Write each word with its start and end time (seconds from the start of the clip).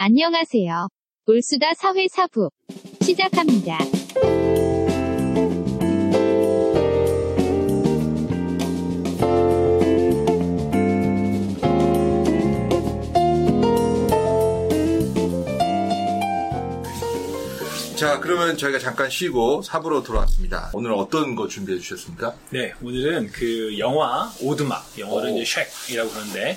안녕하세요. 0.00 0.86
올수다 1.26 1.74
사회사부 1.74 2.50
시작합니다. 3.02 3.78
자, 17.96 18.20
그러면 18.20 18.56
저희가 18.56 18.78
잠깐 18.78 19.10
쉬고 19.10 19.62
4부로 19.62 20.04
돌아왔습니다. 20.04 20.70
오늘 20.74 20.92
어떤 20.92 21.34
거 21.34 21.48
준비해 21.48 21.80
주셨습니까? 21.80 22.36
네, 22.50 22.72
오늘은 22.80 23.32
그 23.32 23.76
영화 23.80 24.30
오드막, 24.40 24.96
영어로 24.96 25.32
오. 25.32 25.38
이제 25.40 25.64
쉑이라고 25.88 26.08
그러는데 26.10 26.56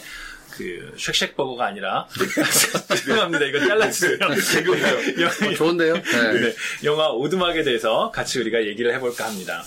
그 0.51 0.93
쉑쉑 0.97 1.35
버거가 1.35 1.65
아니라 1.67 2.07
죄송합니다. 2.95 3.45
이거 3.45 3.59
잘라주세요. 3.59 4.17
개그예요. 4.53 5.21
영- 5.21 5.49
어, 5.49 5.53
좋은데요? 5.55 5.93
네. 5.95 6.39
네, 6.41 6.55
영화 6.83 7.09
오드막에 7.09 7.63
대해서 7.63 8.11
같이 8.11 8.39
우리가 8.39 8.65
얘기를 8.65 8.93
해볼까 8.95 9.25
합니다. 9.27 9.63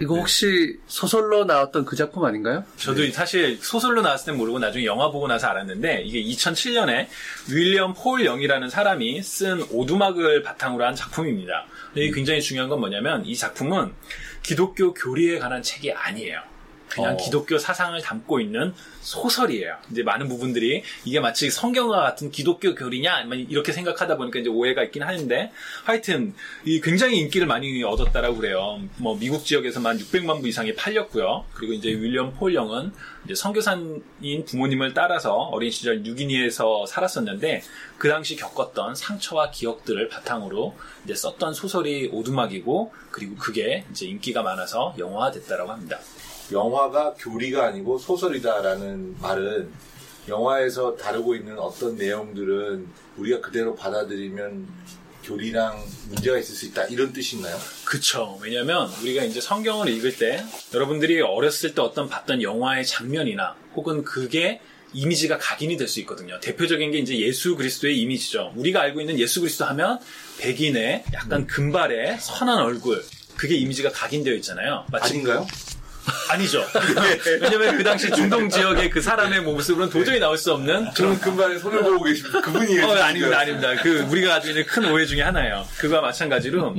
이거 0.00 0.16
혹시 0.16 0.76
소설로 0.86 1.44
나왔던 1.44 1.84
그 1.86 1.96
작품 1.96 2.24
아닌가요? 2.24 2.64
저도 2.76 3.10
사실 3.10 3.58
소설로 3.60 4.02
나왔을 4.02 4.26
땐 4.26 4.36
모르고 4.36 4.58
나중에 4.58 4.84
영화 4.84 5.10
보고 5.10 5.26
나서 5.28 5.46
알았는데 5.48 6.02
이게 6.04 6.22
2007년에 6.22 7.06
윌리엄 7.50 7.94
폴 7.94 8.24
영이라는 8.24 8.68
사람이 8.68 9.22
쓴 9.22 9.62
오두막을 9.70 10.42
바탕으로 10.42 10.84
한 10.84 10.94
작품입니다. 10.94 11.64
근데 11.88 12.06
이게 12.06 12.14
굉장히 12.14 12.42
중요한 12.42 12.68
건 12.68 12.80
뭐냐면 12.80 13.24
이 13.24 13.34
작품은 13.36 13.92
기독교 14.42 14.92
교리에 14.92 15.38
관한 15.38 15.62
책이 15.62 15.92
아니에요. 15.92 16.40
그냥 16.92 17.14
어. 17.14 17.16
기독교 17.16 17.58
사상을 17.58 18.00
담고 18.02 18.40
있는 18.40 18.74
소설이에요. 19.00 19.76
이제 19.90 20.02
많은 20.02 20.28
부분들이 20.28 20.82
이게 21.04 21.20
마치 21.20 21.50
성경과 21.50 22.02
같은 22.02 22.30
기독교 22.30 22.74
교리냐 22.74 23.24
막 23.24 23.34
이렇게 23.34 23.72
생각하다 23.72 24.16
보니까 24.16 24.38
이제 24.38 24.50
오해가 24.50 24.82
있긴 24.84 25.02
하는데 25.02 25.50
하여튼 25.84 26.34
이 26.64 26.80
굉장히 26.80 27.18
인기를 27.18 27.46
많이 27.46 27.82
얻었다라고 27.82 28.36
그래요. 28.36 28.80
뭐 28.98 29.18
미국 29.18 29.44
지역에서만 29.44 29.98
600만 29.98 30.42
부 30.42 30.48
이상이 30.48 30.74
팔렸고요. 30.74 31.46
그리고 31.54 31.72
이제 31.72 31.88
윌리엄 31.88 32.34
폴 32.34 32.54
영은 32.54 32.92
이제 33.24 33.34
선교사인 33.34 34.02
부모님을 34.46 34.94
따라서 34.94 35.34
어린 35.34 35.70
시절 35.70 36.02
뉴기니에서 36.02 36.86
살았었는데 36.86 37.62
그 37.98 38.08
당시 38.08 38.36
겪었던 38.36 38.94
상처와 38.94 39.50
기억들을 39.50 40.08
바탕으로 40.08 40.76
이제 41.04 41.14
썼던 41.14 41.54
소설이 41.54 42.10
오두막이고 42.12 42.92
그리고 43.10 43.36
그게 43.36 43.84
이제 43.90 44.06
인기가 44.06 44.42
많아서 44.42 44.94
영화화됐다라고 44.98 45.70
합니다. 45.70 45.98
영화가 46.52 47.14
교리가 47.18 47.66
아니고 47.66 47.98
소설이다라는 47.98 49.16
말은 49.20 49.70
영화에서 50.28 50.96
다루고 50.96 51.34
있는 51.34 51.58
어떤 51.58 51.96
내용들은 51.96 52.86
우리가 53.16 53.40
그대로 53.40 53.74
받아들이면 53.74 54.68
교리랑 55.24 55.84
문제가 56.08 56.38
있을 56.38 56.54
수 56.54 56.66
있다 56.66 56.84
이런 56.86 57.12
있나요? 57.36 57.56
그쵸. 57.84 58.38
왜냐면 58.42 58.90
우리가 59.02 59.22
이제 59.24 59.40
성경을 59.40 59.88
읽을 59.88 60.16
때 60.16 60.44
여러분들이 60.74 61.20
어렸을 61.20 61.74
때 61.74 61.82
어떤 61.82 62.08
봤던 62.08 62.42
영화의 62.42 62.84
장면이나 62.86 63.54
혹은 63.74 64.04
그게 64.04 64.60
이미지가 64.94 65.38
각인이 65.38 65.76
될 65.76 65.88
수 65.88 66.00
있거든요. 66.00 66.38
대표적인 66.40 66.90
게 66.90 66.98
이제 66.98 67.18
예수 67.18 67.56
그리스도의 67.56 67.98
이미지죠. 68.00 68.52
우리가 68.56 68.80
알고 68.82 69.00
있는 69.00 69.18
예수 69.18 69.40
그리스도 69.40 69.64
하면 69.66 69.98
백인의 70.38 71.04
약간 71.14 71.46
금발의 71.46 72.18
선한 72.20 72.58
얼굴. 72.58 73.02
그게 73.36 73.54
이미지가 73.56 73.90
각인되어 73.92 74.34
있잖아요. 74.34 74.84
마치 74.90 75.14
아닌가요? 75.14 75.46
아니죠. 76.30 76.64
왜냐면 77.40 77.76
그 77.76 77.84
당시 77.84 78.10
중동 78.10 78.48
지역의 78.48 78.90
그 78.90 79.00
사람의 79.00 79.40
모습으로는 79.42 79.92
도저히 79.92 80.18
나올 80.18 80.36
수 80.36 80.52
없는 80.52 80.92
저는 80.94 81.18
금발에 81.20 81.58
손을 81.58 81.82
보고 81.82 82.04
계십니다. 82.04 82.40
그분이 82.40 82.78
어, 82.80 82.92
아닙니다, 83.02 83.38
아닙니다. 83.38 83.74
그, 83.82 84.00
우리가 84.02 84.34
가지고 84.34 84.50
있는 84.50 84.66
큰 84.66 84.84
오해 84.92 85.06
중에 85.06 85.22
하나예요. 85.22 85.66
그거와 85.78 86.00
마찬가지로, 86.02 86.76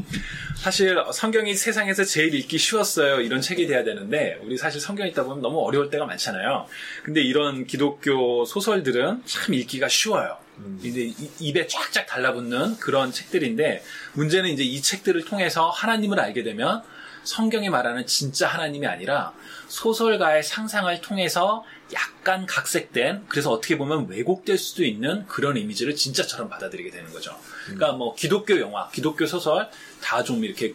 사실 0.56 0.96
성경이 1.14 1.56
세상에서 1.56 2.04
제일 2.04 2.34
읽기 2.36 2.58
쉬웠어요. 2.58 3.22
이런 3.22 3.42
책이 3.42 3.68
돼야 3.68 3.84
되는데, 3.84 4.40
우리 4.44 4.58
사실 4.58 4.80
성경 4.80 5.08
읽다 5.08 5.24
보면 5.24 5.42
너무 5.42 5.60
어려울 5.66 5.90
때가 5.90 6.06
많잖아요. 6.06 6.68
근데 7.04 7.22
이런 7.22 7.66
기독교 7.66 8.46
소설들은 8.46 9.24
참 9.26 9.54
읽기가 9.54 9.88
쉬워요. 9.90 10.38
근데 10.82 11.02
이- 11.02 11.16
입에 11.40 11.68
쫙쫙 11.68 12.06
달라붙는 12.06 12.78
그런 12.78 13.12
책들인데, 13.12 13.84
문제는 14.14 14.50
이제 14.52 14.64
이 14.64 14.82
책들을 14.82 15.26
통해서 15.26 15.70
하나님을 15.70 16.20
알게 16.20 16.44
되면, 16.44 16.82
성경이 17.24 17.70
말하는 17.70 18.06
진짜 18.06 18.48
하나님이 18.48 18.88
아니라 18.88 19.34
소설가의 19.68 20.44
상상을 20.44 21.02
통해서 21.02 21.64
약간 21.94 22.46
각색된 22.46 23.26
그래서 23.28 23.52
어떻게 23.52 23.78
보면 23.78 24.08
왜곡될 24.08 24.58
수도 24.58 24.84
있는 24.84 25.26
그런 25.28 25.58
이미지를 25.58 25.96
진짜처럼 25.96 26.50
받아들이게 26.50 26.90
되는 26.92 27.12
거죠. 27.12 27.38
그러니까 27.66 27.94
뭐 27.94 28.16
기독교 28.16 28.60
영화, 28.60 28.90
기독교 28.90 29.26
소설 29.26 29.70
다 30.02 30.24
좀 30.24 30.44
이렇게 30.44 30.74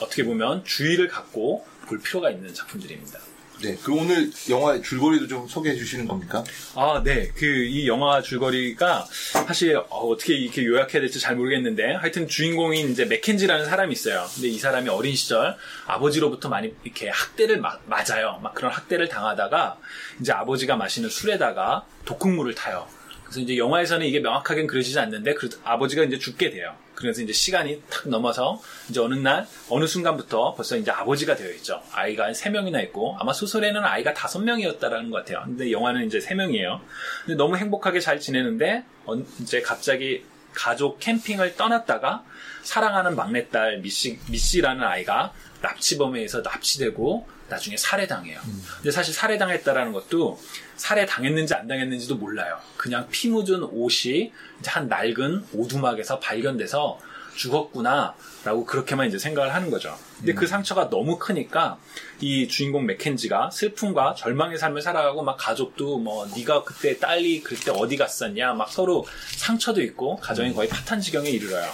어떻게 0.00 0.24
보면 0.24 0.64
주의를 0.64 1.08
갖고 1.08 1.66
볼 1.86 2.00
필요가 2.00 2.30
있는 2.30 2.52
작품들입니다. 2.54 3.18
네, 3.60 3.76
그 3.82 3.92
오늘 3.92 4.30
영화의 4.48 4.82
줄거리도 4.82 5.26
좀 5.26 5.48
소개해 5.48 5.74
주시는 5.76 6.06
겁니까? 6.06 6.44
아, 6.76 7.02
네. 7.04 7.28
그, 7.34 7.44
이 7.44 7.88
영화 7.88 8.22
줄거리가 8.22 9.04
사실 9.46 9.76
어, 9.90 10.16
떻게 10.16 10.34
이렇게 10.34 10.64
요약해야 10.64 11.00
될지 11.00 11.18
잘 11.18 11.34
모르겠는데 11.34 11.94
하여튼 11.94 12.28
주인공인 12.28 12.90
이제 12.92 13.04
맥켄지라는 13.04 13.66
사람이 13.66 13.92
있어요. 13.92 14.26
근데 14.34 14.48
이 14.48 14.58
사람이 14.58 14.88
어린 14.88 15.16
시절 15.16 15.56
아버지로부터 15.86 16.48
많이 16.48 16.72
이렇게 16.84 17.08
학대를 17.08 17.60
마- 17.60 17.78
맞아요. 17.86 18.38
막 18.42 18.54
그런 18.54 18.70
학대를 18.72 19.08
당하다가 19.08 19.78
이제 20.20 20.32
아버지가 20.32 20.76
마시는 20.76 21.08
술에다가 21.10 21.84
독극물을 22.04 22.54
타요. 22.54 22.86
그래서 23.28 23.40
이제 23.40 23.58
영화에서는 23.58 24.06
이게 24.06 24.20
명확하게는 24.20 24.66
그려지지 24.66 24.98
않는데 24.98 25.34
그 25.34 25.50
아버지가 25.62 26.02
이제 26.04 26.18
죽게 26.18 26.50
돼요. 26.50 26.74
그래서 26.94 27.20
이제 27.22 27.32
시간이 27.32 27.82
탁 27.90 28.08
넘어서 28.08 28.60
이제 28.88 29.00
어느 29.00 29.14
날 29.14 29.46
어느 29.68 29.86
순간부터 29.86 30.54
벌써 30.54 30.76
이제 30.76 30.90
아버지가 30.90 31.36
되어 31.36 31.52
있죠. 31.52 31.82
아이가 31.92 32.24
한세 32.24 32.48
명이나 32.50 32.80
있고 32.82 33.16
아마 33.20 33.32
소설에는 33.32 33.84
아이가 33.84 34.14
다섯 34.14 34.40
명이었다라는 34.40 35.10
것 35.10 35.18
같아요. 35.18 35.42
근데 35.44 35.70
영화는 35.70 36.06
이제 36.06 36.20
세 36.20 36.34
명이에요. 36.34 36.80
근데 37.26 37.36
너무 37.36 37.56
행복하게 37.56 38.00
잘 38.00 38.18
지내는데 38.18 38.82
언- 39.04 39.26
이제 39.40 39.60
갑자기 39.60 40.24
가족 40.54 40.98
캠핑을 40.98 41.56
떠났다가 41.56 42.24
사랑하는 42.62 43.14
막내딸 43.14 43.78
미씨 43.78 44.18
미씨라는 44.30 44.82
아이가 44.82 45.32
납치범에 45.62 46.18
의해서 46.18 46.40
납치되고 46.40 47.28
나중에 47.48 47.76
살해당해요. 47.76 48.40
근데 48.76 48.90
사실 48.90 49.14
살해당했다라는 49.14 49.92
것도 49.92 50.40
살해당했는지 50.76 51.54
안 51.54 51.66
당했는지도 51.66 52.16
몰라요. 52.16 52.58
그냥 52.76 53.08
피 53.10 53.28
묻은 53.28 53.62
옷이 53.64 54.32
이제 54.60 54.70
한 54.70 54.88
낡은 54.88 55.46
오두막에서 55.52 56.18
발견돼서 56.20 56.98
죽었구나라고 57.36 58.64
그렇게만 58.66 59.06
이제 59.08 59.18
생각을 59.18 59.54
하는 59.54 59.70
거죠. 59.70 59.96
근데 60.18 60.34
그 60.34 60.46
상처가 60.46 60.90
너무 60.90 61.18
크니까 61.18 61.78
이 62.20 62.48
주인공 62.48 62.84
맥켄지가 62.86 63.50
슬픔과 63.50 64.14
절망의 64.16 64.58
삶을 64.58 64.82
살아가고 64.82 65.22
막 65.22 65.36
가족도 65.36 65.98
뭐 65.98 66.26
네가 66.36 66.64
그때 66.64 66.98
딸이 66.98 67.42
그때 67.44 67.70
어디 67.70 67.96
갔었냐 67.96 68.54
막 68.54 68.68
서로 68.70 69.06
상처도 69.36 69.82
있고 69.82 70.16
가정이 70.16 70.52
거의 70.52 70.68
파탄 70.68 71.00
지경에 71.00 71.30
이르러요. 71.30 71.70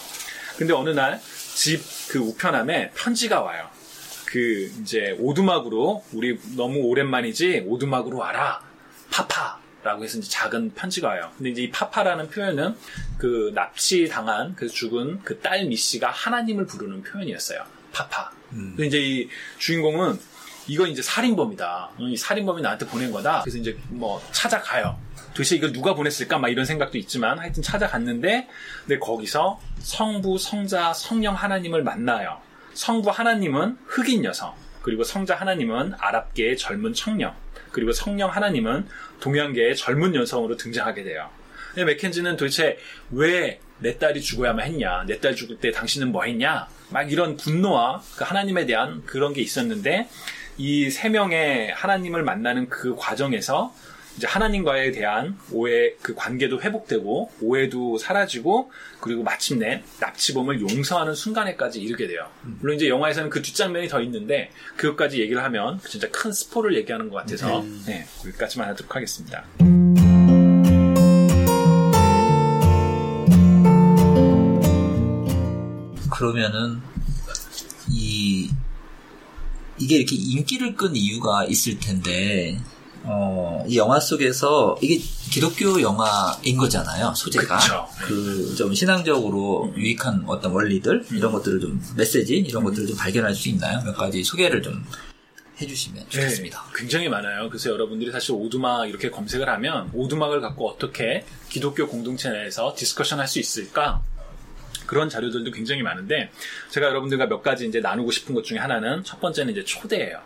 근데 0.58 0.72
어느 0.72 0.90
날 0.90 1.20
집 1.54 1.80
그 2.08 2.18
우편함에 2.18 2.90
편지가 2.90 3.40
와요. 3.40 3.68
그 4.34 4.68
이제 4.82 5.16
오두막으로 5.20 6.02
우리 6.12 6.36
너무 6.56 6.80
오랜만이지 6.80 7.66
오두막으로 7.68 8.18
와라 8.18 8.60
파파 9.08 9.60
라고 9.84 10.02
해서 10.02 10.18
이제 10.18 10.28
작은 10.28 10.74
편지가 10.74 11.06
와요. 11.06 11.30
근데 11.36 11.50
이제 11.50 11.62
이 11.62 11.70
파파라는 11.70 12.30
표현은 12.30 12.74
그 13.18 13.52
납치 13.54 14.08
당한 14.08 14.56
그 14.56 14.66
죽은 14.68 15.20
그 15.22 15.40
딸 15.40 15.66
미씨가 15.66 16.10
하나님을 16.10 16.66
부르는 16.66 17.04
표현이었어요. 17.04 17.62
파파. 17.92 18.32
근데 18.50 18.86
이제 18.86 18.98
이 19.00 19.28
주인공은 19.58 20.18
이건 20.66 20.88
이제 20.88 21.00
살인범이다. 21.00 21.90
어, 21.96 22.02
이 22.08 22.16
살인범이 22.16 22.60
나한테 22.60 22.86
보낸 22.86 23.12
거다. 23.12 23.42
그래서 23.42 23.58
이제 23.58 23.78
뭐 23.90 24.20
찾아가요. 24.32 24.98
도대체 25.34 25.54
이걸 25.54 25.72
누가 25.72 25.94
보냈을까? 25.94 26.38
막 26.38 26.48
이런 26.48 26.64
생각도 26.64 26.98
있지만 26.98 27.38
하여튼 27.38 27.62
찾아갔는데 27.62 28.48
근데 28.86 28.98
거기서 28.98 29.60
성부, 29.78 30.38
성자, 30.38 30.92
성령 30.94 31.34
하나님을 31.36 31.84
만나요. 31.84 32.40
성부 32.74 33.10
하나님은 33.10 33.78
흑인 33.86 34.24
여성, 34.24 34.54
그리고 34.82 35.02
성자 35.04 35.36
하나님은 35.36 35.94
아랍계의 35.98 36.56
젊은 36.56 36.92
청년, 36.92 37.32
그리고 37.72 37.92
성령 37.92 38.30
하나님은 38.30 38.86
동양계의 39.20 39.76
젊은 39.76 40.14
여성으로 40.14 40.56
등장하게 40.56 41.04
돼요. 41.04 41.28
근데 41.74 41.84
맥켄지는 41.86 42.36
도대체 42.36 42.78
왜 43.10 43.58
내 43.80 43.98
딸이 43.98 44.22
죽어야만 44.22 44.66
했냐? 44.66 45.04
내 45.06 45.18
딸 45.18 45.34
죽을 45.34 45.58
때 45.58 45.72
당신은 45.72 46.12
뭐 46.12 46.22
했냐? 46.24 46.68
막 46.90 47.10
이런 47.10 47.36
분노와 47.36 48.02
그 48.16 48.24
하나님에 48.24 48.66
대한 48.66 49.02
그런 49.04 49.32
게 49.32 49.40
있었는데 49.42 50.08
이 50.58 50.88
세 50.90 51.08
명의 51.08 51.72
하나님을 51.72 52.22
만나는 52.22 52.68
그 52.68 52.94
과정에서 52.94 53.74
이제 54.16 54.26
하나님과에 54.26 54.92
대한 54.92 55.36
오해 55.50 55.94
그 56.00 56.14
관계도 56.14 56.60
회복되고 56.60 57.32
오해도 57.40 57.98
사라지고 57.98 58.70
그리고 59.00 59.22
마침내 59.22 59.82
납치범을 60.00 60.60
용서하는 60.60 61.14
순간에까지 61.14 61.80
이르게 61.80 62.06
돼요. 62.06 62.28
물론 62.60 62.76
이제 62.76 62.88
영화에서는 62.88 63.28
그 63.30 63.42
뒷장면이 63.42 63.88
더 63.88 64.00
있는데 64.02 64.50
그것까지 64.76 65.20
얘기를 65.20 65.42
하면 65.42 65.80
진짜 65.88 66.08
큰 66.10 66.32
스포를 66.32 66.76
얘기하는 66.76 67.08
것 67.08 67.16
같아서 67.16 67.64
네, 67.86 68.06
여기까지만 68.24 68.68
하도록 68.68 68.94
하겠습니다. 68.94 69.44
그러면은 76.10 76.80
이 77.90 78.48
이게 79.76 79.96
이렇게 79.96 80.14
인기를 80.14 80.76
끈 80.76 80.94
이유가 80.94 81.44
있을 81.44 81.80
텐데 81.80 82.60
어, 83.06 83.64
이 83.68 83.76
영화 83.76 84.00
속에서 84.00 84.78
이게 84.80 84.96
기독교 85.30 85.80
영화인 85.82 86.56
거잖아요, 86.56 87.12
소재가. 87.14 87.58
그쵸. 87.58 87.88
그좀 88.02 88.74
신앙적으로 88.74 89.72
유익한 89.76 90.24
어떤 90.26 90.52
원리들 90.52 91.04
이런 91.12 91.32
것들을 91.32 91.60
좀 91.60 91.82
메시지 91.96 92.36
이런 92.36 92.64
것들을 92.64 92.88
좀 92.88 92.96
발견할 92.96 93.34
수 93.34 93.48
있나요? 93.50 93.82
몇 93.84 93.94
가지 93.94 94.24
소개를 94.24 94.62
좀 94.62 94.84
해주시면 95.60 96.06
좋겠습니다. 96.08 96.58
네, 96.66 96.72
굉장히 96.78 97.08
많아요. 97.08 97.48
그래서 97.48 97.70
여러분들이 97.70 98.10
사실 98.10 98.32
오두막 98.32 98.88
이렇게 98.88 99.10
검색을 99.10 99.48
하면 99.48 99.90
오두막을 99.92 100.40
갖고 100.40 100.68
어떻게 100.68 101.24
기독교 101.50 101.86
공동체 101.86 102.30
내에서 102.30 102.74
discussion 102.76 103.20
할 103.20 103.28
수 103.28 103.38
있을까? 103.38 104.02
그런 104.86 105.08
자료들도 105.08 105.50
굉장히 105.52 105.82
많은데 105.82 106.30
제가 106.70 106.88
여러분들과 106.88 107.26
몇 107.26 107.42
가지 107.42 107.66
이제 107.66 107.80
나누고 107.80 108.10
싶은 108.10 108.34
것 108.34 108.44
중에 108.44 108.58
하나는 108.58 109.02
첫 109.04 109.20
번째는 109.20 109.52
이제 109.52 109.64
초대예요. 109.64 110.18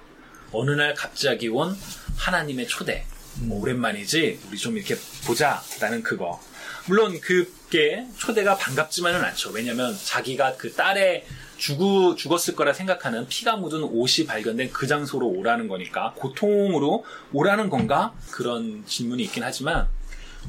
어느 0.53 0.71
날 0.73 0.95
갑자기 0.95 1.49
온 1.49 1.77
하나님의 2.17 2.69
초대. 2.69 3.05
뭐 3.41 3.61
오랜만이지 3.61 4.41
우리 4.49 4.59
좀 4.59 4.77
이렇게 4.77 4.97
보자 5.27 5.63
라는 5.81 6.03
그거. 6.03 6.41
물론 6.87 7.21
그게 7.21 8.07
초대가 8.17 8.57
반갑지만은 8.57 9.23
않죠. 9.25 9.51
왜냐하면 9.51 9.97
자기가 10.05 10.57
그 10.57 10.73
딸의 10.73 11.25
죽우, 11.59 12.15
죽었을 12.17 12.55
거라 12.55 12.73
생각하는 12.73 13.27
피가 13.29 13.57
묻은 13.57 13.83
옷이 13.83 14.27
발견된 14.27 14.73
그 14.73 14.87
장소로 14.87 15.27
오라는 15.27 15.69
거니까 15.69 16.15
고통으로 16.17 17.05
오라는 17.33 17.69
건가? 17.69 18.15
그런 18.31 18.85
질문이 18.87 19.25
있긴 19.25 19.43
하지만 19.43 19.89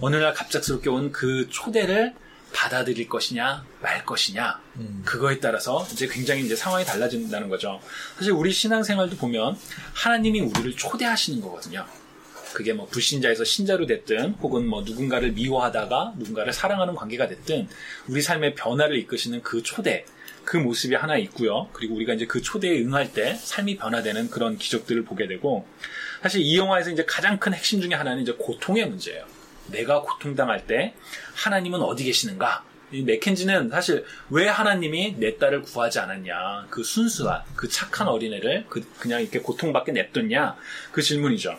어느 0.02 0.16
날 0.16 0.34
갑작스럽게 0.34 0.90
온 0.90 1.12
그 1.12 1.48
초대를 1.50 2.14
받아들일 2.54 3.08
것이냐 3.08 3.64
말 3.82 4.06
것이냐 4.06 4.60
그거에 5.06 5.40
따라서 5.40 5.88
이제 5.92 6.08
굉장히 6.08 6.46
이제 6.46 6.56
상황이 6.56 6.86
달라진다는 6.86 7.50
거죠. 7.50 7.80
사실 8.18 8.32
우리 8.32 8.52
신앙생활도 8.52 9.18
보면 9.18 9.58
하나님이 9.94 10.42
우리를 10.42 10.76
초대하시는 10.76 11.42
거거든요. 11.42 11.86
그게 12.54 12.74
뭐 12.74 12.88
불신자에서 12.88 13.44
신자로 13.44 13.86
됐든 13.86 14.36
혹은 14.42 14.68
뭐 14.68 14.82
누군가를 14.82 15.34
미워하다가 15.34 16.14
누군가를 16.18 16.52
사랑하는 16.52 16.96
관계가 16.96 17.28
됐든 17.28 17.68
우리 18.08 18.22
삶의 18.22 18.56
변화를 18.56 18.98
이끄시는 18.98 19.44
그 19.44 19.62
초대 19.64 20.06
그 20.46 20.58
모습이 20.58 20.96
하나 20.96 21.16
있고요. 21.18 21.70
그리고 21.74 21.96
우리가 21.96 22.14
이제 22.14 22.26
그 22.26 22.42
초대에 22.42 22.82
응할 22.82 23.14
때 23.14 23.36
삶이 23.36 23.78
변화되는 23.78 24.32
그런 24.32 24.58
기적들을 24.58 25.06
보게 25.06 25.28
되고 25.28 25.68
사실 26.24 26.42
이 26.42 26.58
영화에서 26.58 26.90
이제 26.90 27.06
가장 27.06 27.38
큰 27.38 27.54
핵심 27.54 27.82
중에 27.82 27.94
하나는 27.94 28.24
이제 28.24 28.34
고통의 28.34 28.88
문제예요. 28.88 29.26
내가 29.72 30.02
고통당할 30.02 30.66
때 30.68 30.94
하나님은 31.36 31.82
어디 31.82 32.04
계시는가? 32.04 32.64
이 32.92 33.04
맥켄지는 33.04 33.70
사실 33.70 34.04
왜 34.30 34.48
하나님이 34.48 35.16
내 35.18 35.38
딸을 35.38 35.62
구하지 35.62 36.00
않았냐? 36.00 36.68
그 36.70 36.84
순수한, 36.84 37.44
그 37.56 37.70
착한 37.70 38.08
어린애를 38.08 38.66
그, 38.68 38.82
그냥 38.98 39.22
이렇게 39.22 39.40
고통받게 39.40 39.92
냅뒀냐? 39.92 40.56
그 40.92 41.02
질문이죠. 41.02 41.56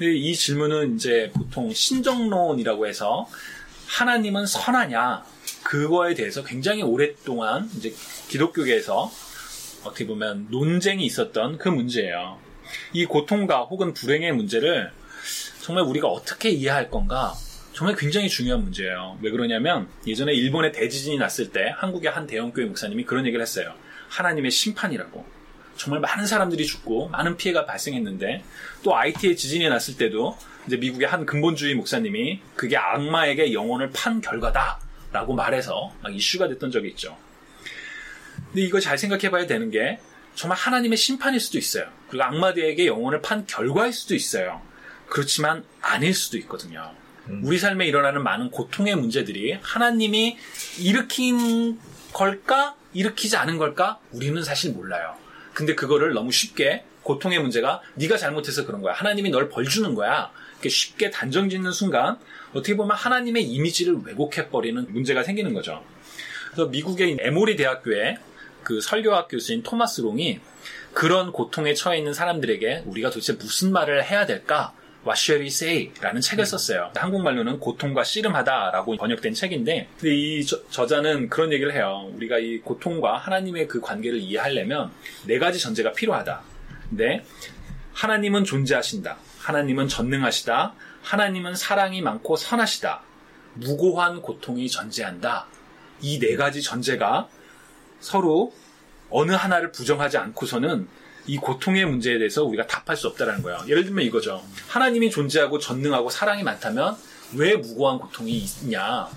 이 0.00 0.34
질문은 0.34 0.94
이제 0.94 1.32
보통 1.34 1.72
신정론이라고 1.72 2.86
해서 2.86 3.28
하나님은 3.88 4.46
선하냐? 4.46 5.24
그거에 5.64 6.14
대해서 6.14 6.44
굉장히 6.44 6.82
오랫동안 6.82 7.68
이제 7.76 7.92
기독교계에서 8.28 9.10
어떻게 9.84 10.06
보면 10.06 10.46
논쟁이 10.50 11.04
있었던 11.04 11.58
그 11.58 11.68
문제예요. 11.68 12.38
이 12.92 13.04
고통과 13.06 13.62
혹은 13.62 13.94
불행의 13.94 14.32
문제를 14.32 14.92
정말 15.60 15.84
우리가 15.84 16.06
어떻게 16.06 16.50
이해할 16.50 16.90
건가? 16.90 17.34
정말 17.78 17.94
굉장히 17.94 18.28
중요한 18.28 18.64
문제예요. 18.64 19.20
왜 19.22 19.30
그러냐면 19.30 19.86
예전에 20.04 20.32
일본에 20.32 20.72
대지진이 20.72 21.16
났을 21.16 21.52
때 21.52 21.72
한국의 21.76 22.10
한 22.10 22.26
대형교회 22.26 22.66
목사님이 22.66 23.04
그런 23.04 23.24
얘기를 23.24 23.40
했어요. 23.40 23.72
하나님의 24.08 24.50
심판이라고. 24.50 25.24
정말 25.76 26.00
많은 26.00 26.26
사람들이 26.26 26.66
죽고 26.66 27.10
많은 27.10 27.36
피해가 27.36 27.66
발생했는데 27.66 28.42
또 28.82 28.96
IT에 28.96 29.36
지진이 29.36 29.68
났을 29.68 29.96
때도 29.96 30.36
이제 30.66 30.76
미국의 30.76 31.06
한 31.06 31.24
근본주의 31.24 31.76
목사님이 31.76 32.40
그게 32.56 32.76
악마에게 32.76 33.52
영혼을 33.52 33.90
판 33.92 34.20
결과다라고 34.20 35.34
말해서 35.36 35.92
막 36.02 36.12
이슈가 36.12 36.48
됐던 36.48 36.72
적이 36.72 36.88
있죠. 36.88 37.16
근데 38.46 38.62
이거 38.62 38.80
잘 38.80 38.98
생각해 38.98 39.30
봐야 39.30 39.46
되는 39.46 39.70
게 39.70 40.00
정말 40.34 40.58
하나님의 40.58 40.96
심판일 40.96 41.38
수도 41.38 41.58
있어요. 41.58 41.86
그리고 42.08 42.24
악마들에게 42.24 42.88
영혼을 42.88 43.22
판 43.22 43.46
결과일 43.46 43.92
수도 43.92 44.16
있어요. 44.16 44.62
그렇지만 45.06 45.62
아닐 45.80 46.12
수도 46.12 46.38
있거든요. 46.38 46.92
우리 47.42 47.58
삶에 47.58 47.86
일어나는 47.86 48.22
많은 48.22 48.50
고통의 48.50 48.96
문제들이 48.96 49.58
하나님이 49.60 50.36
일으킨 50.80 51.78
걸까? 52.12 52.74
일으키지 52.94 53.36
않은 53.36 53.58
걸까? 53.58 53.98
우리는 54.12 54.42
사실 54.42 54.72
몰라요. 54.72 55.14
근데 55.52 55.74
그거를 55.74 56.12
너무 56.12 56.32
쉽게 56.32 56.84
고통의 57.02 57.38
문제가 57.40 57.80
네가 57.94 58.16
잘못해서 58.16 58.66
그런 58.66 58.82
거야. 58.82 58.94
하나님이 58.94 59.30
널 59.30 59.48
벌 59.48 59.64
주는 59.64 59.94
거야. 59.94 60.30
이렇게 60.54 60.68
쉽게 60.68 61.10
단정 61.10 61.48
짓는 61.48 61.72
순간 61.72 62.18
어떻게 62.52 62.76
보면 62.76 62.96
하나님의 62.96 63.44
이미지를 63.44 63.98
왜곡해 64.04 64.48
버리는 64.48 64.86
문제가 64.90 65.22
생기는 65.22 65.54
거죠. 65.54 65.84
그래서 66.50 66.66
미국의 66.66 67.18
에모리 67.20 67.56
대학교에 67.56 68.18
그 68.62 68.80
설교학 68.80 69.28
교수인 69.28 69.62
토마스 69.62 70.00
롱이 70.00 70.40
그런 70.92 71.32
고통에 71.32 71.74
처해 71.74 71.98
있는 71.98 72.12
사람들에게 72.12 72.82
우리가 72.86 73.10
도대체 73.10 73.34
무슨 73.34 73.72
말을 73.72 74.04
해야 74.04 74.26
될까? 74.26 74.72
What 75.08 75.18
shall 75.18 75.40
we 75.42 75.46
say? 75.48 75.90
라는 76.02 76.20
책을 76.20 76.44
썼어요. 76.44 76.90
한국말로는 76.94 77.60
고통과 77.60 78.04
씨름하다라고 78.04 78.96
번역된 78.98 79.32
책인데, 79.32 79.88
근데 79.98 80.14
이 80.14 80.44
저, 80.44 80.86
자는 80.86 81.30
그런 81.30 81.50
얘기를 81.50 81.72
해요. 81.72 82.10
우리가 82.14 82.38
이 82.38 82.58
고통과 82.58 83.16
하나님의 83.16 83.68
그 83.68 83.80
관계를 83.80 84.20
이해하려면 84.20 84.90
네 85.24 85.38
가지 85.38 85.58
전제가 85.58 85.92
필요하다. 85.92 86.42
근데 86.90 87.24
하나님은 87.94 88.44
존재하신다. 88.44 89.16
하나님은 89.38 89.88
전능하시다. 89.88 90.74
하나님은 91.02 91.54
사랑이 91.54 92.02
많고 92.02 92.36
선하시다. 92.36 93.00
무고한 93.54 94.20
고통이 94.20 94.68
존재한다. 94.68 95.46
이 96.02 96.18
네 96.20 96.36
가지 96.36 96.62
전제가 96.62 97.28
서로 97.98 98.52
어느 99.10 99.32
하나를 99.32 99.72
부정하지 99.72 100.18
않고서는 100.18 100.86
이 101.28 101.36
고통의 101.36 101.84
문제에 101.84 102.18
대해서 102.18 102.42
우리가 102.42 102.66
답할 102.66 102.96
수 102.96 103.06
없다라는 103.08 103.42
거예요. 103.42 103.58
예를 103.68 103.84
들면 103.84 104.04
이거죠. 104.06 104.42
하나님이 104.66 105.10
존재하고 105.10 105.58
전능하고 105.58 106.08
사랑이 106.10 106.42
많다면 106.42 106.96
왜 107.34 107.54
무고한 107.56 107.98
고통이 107.98 108.32
있냐? 108.62 109.08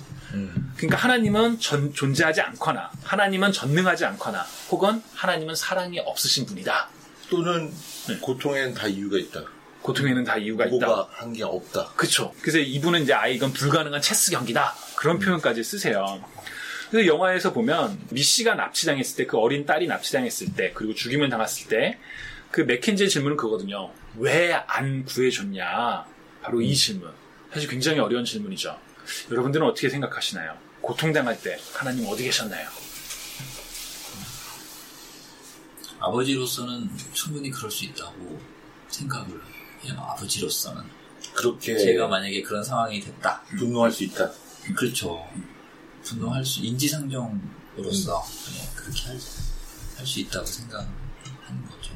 그러니까 0.77 0.97
하나님은 0.97 1.59
전- 1.59 1.93
존재하지 1.93 2.41
않거나 2.41 2.91
하나님은 3.03 3.51
전능하지 3.51 4.05
않거나 4.05 4.45
혹은 4.69 5.01
하나님은 5.13 5.55
사랑이 5.55 5.99
없으신 5.99 6.45
분이다. 6.45 6.89
또는 7.29 7.71
네. 8.07 8.17
고통에는 8.19 8.73
다 8.73 8.87
이유가 8.87 9.17
있다. 9.17 9.41
고통에는 9.81 10.23
다 10.25 10.37
이유가 10.37 10.65
있다. 10.65 10.85
뭐가 10.85 11.09
한게 11.13 11.43
없다. 11.43 11.93
그쵸. 11.95 12.33
그래서 12.41 12.59
이분은 12.59 13.03
이제 13.03 13.13
아 13.13 13.27
이건 13.27 13.51
불가능한 13.53 14.01
체스 14.01 14.31
경기다. 14.31 14.75
그런 14.95 15.17
표현까지 15.19 15.63
쓰세요. 15.63 16.21
그래서 16.91 17.07
영화에서 17.07 17.53
보면 17.53 17.99
미씨가 18.11 18.55
납치당했을 18.55 19.15
때 19.17 19.25
그 19.25 19.37
어린 19.37 19.65
딸이 19.65 19.87
납치당했을 19.87 20.53
때 20.55 20.71
그리고 20.73 20.93
죽임을 20.93 21.29
당했을 21.29 21.67
때 21.69 21.97
그 22.51 22.61
맥켄지의 22.61 23.09
질문은 23.09 23.37
그거거든요. 23.37 23.91
왜 24.17 24.51
안 24.67 25.05
구해줬냐? 25.05 26.05
바로 26.41 26.59
이 26.61 26.75
질문. 26.75 27.09
사실 27.53 27.69
굉장히 27.69 27.99
어려운 27.99 28.25
질문이죠. 28.25 28.77
여러분들은 29.31 29.65
어떻게 29.65 29.87
생각하시나요? 29.87 30.57
고통당할 30.81 31.39
때 31.41 31.57
하나님 31.73 32.05
어디 32.07 32.23
계셨나요? 32.25 32.67
아버지로서는 35.99 36.89
충분히 37.13 37.49
그럴 37.51 37.69
수 37.71 37.85
있다고 37.85 38.39
생각을 38.89 39.29
해요. 39.85 39.93
아버지로서는 39.97 40.83
그렇게 41.33 41.77
제가 41.77 42.07
만약에 42.07 42.41
그런 42.41 42.63
상황이 42.63 42.99
됐다. 42.99 43.43
분노할 43.57 43.91
수 43.91 44.03
있다. 44.03 44.29
그렇죠. 44.75 45.25
분노할 46.03 46.43
수 46.43 46.61
인지상정으로서 46.61 48.23
네, 48.53 48.69
그렇게 48.75 49.07
할 49.07 49.19
수 50.05 50.19
있다고 50.21 50.45
생각하는 50.45 50.89
거죠. 51.69 51.93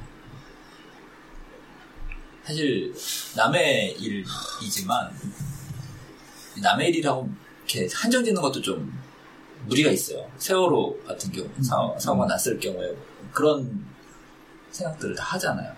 사실 2.43 2.93
남의 3.35 3.97
일이지만 3.99 5.11
남의 6.61 6.89
일이라고 6.89 7.29
이렇게 7.67 7.87
한정짓는 7.93 8.41
것도 8.41 8.61
좀 8.61 8.93
무리가 9.65 9.89
있어요. 9.89 10.29
세월호 10.37 10.99
같은 11.05 11.31
경우 11.31 11.49
사, 11.63 11.75
사고가 11.97 12.27
났을 12.27 12.59
경우에 12.59 12.95
그런 13.31 13.83
생각들을 14.71 15.15
다 15.15 15.23
하잖아요. 15.33 15.75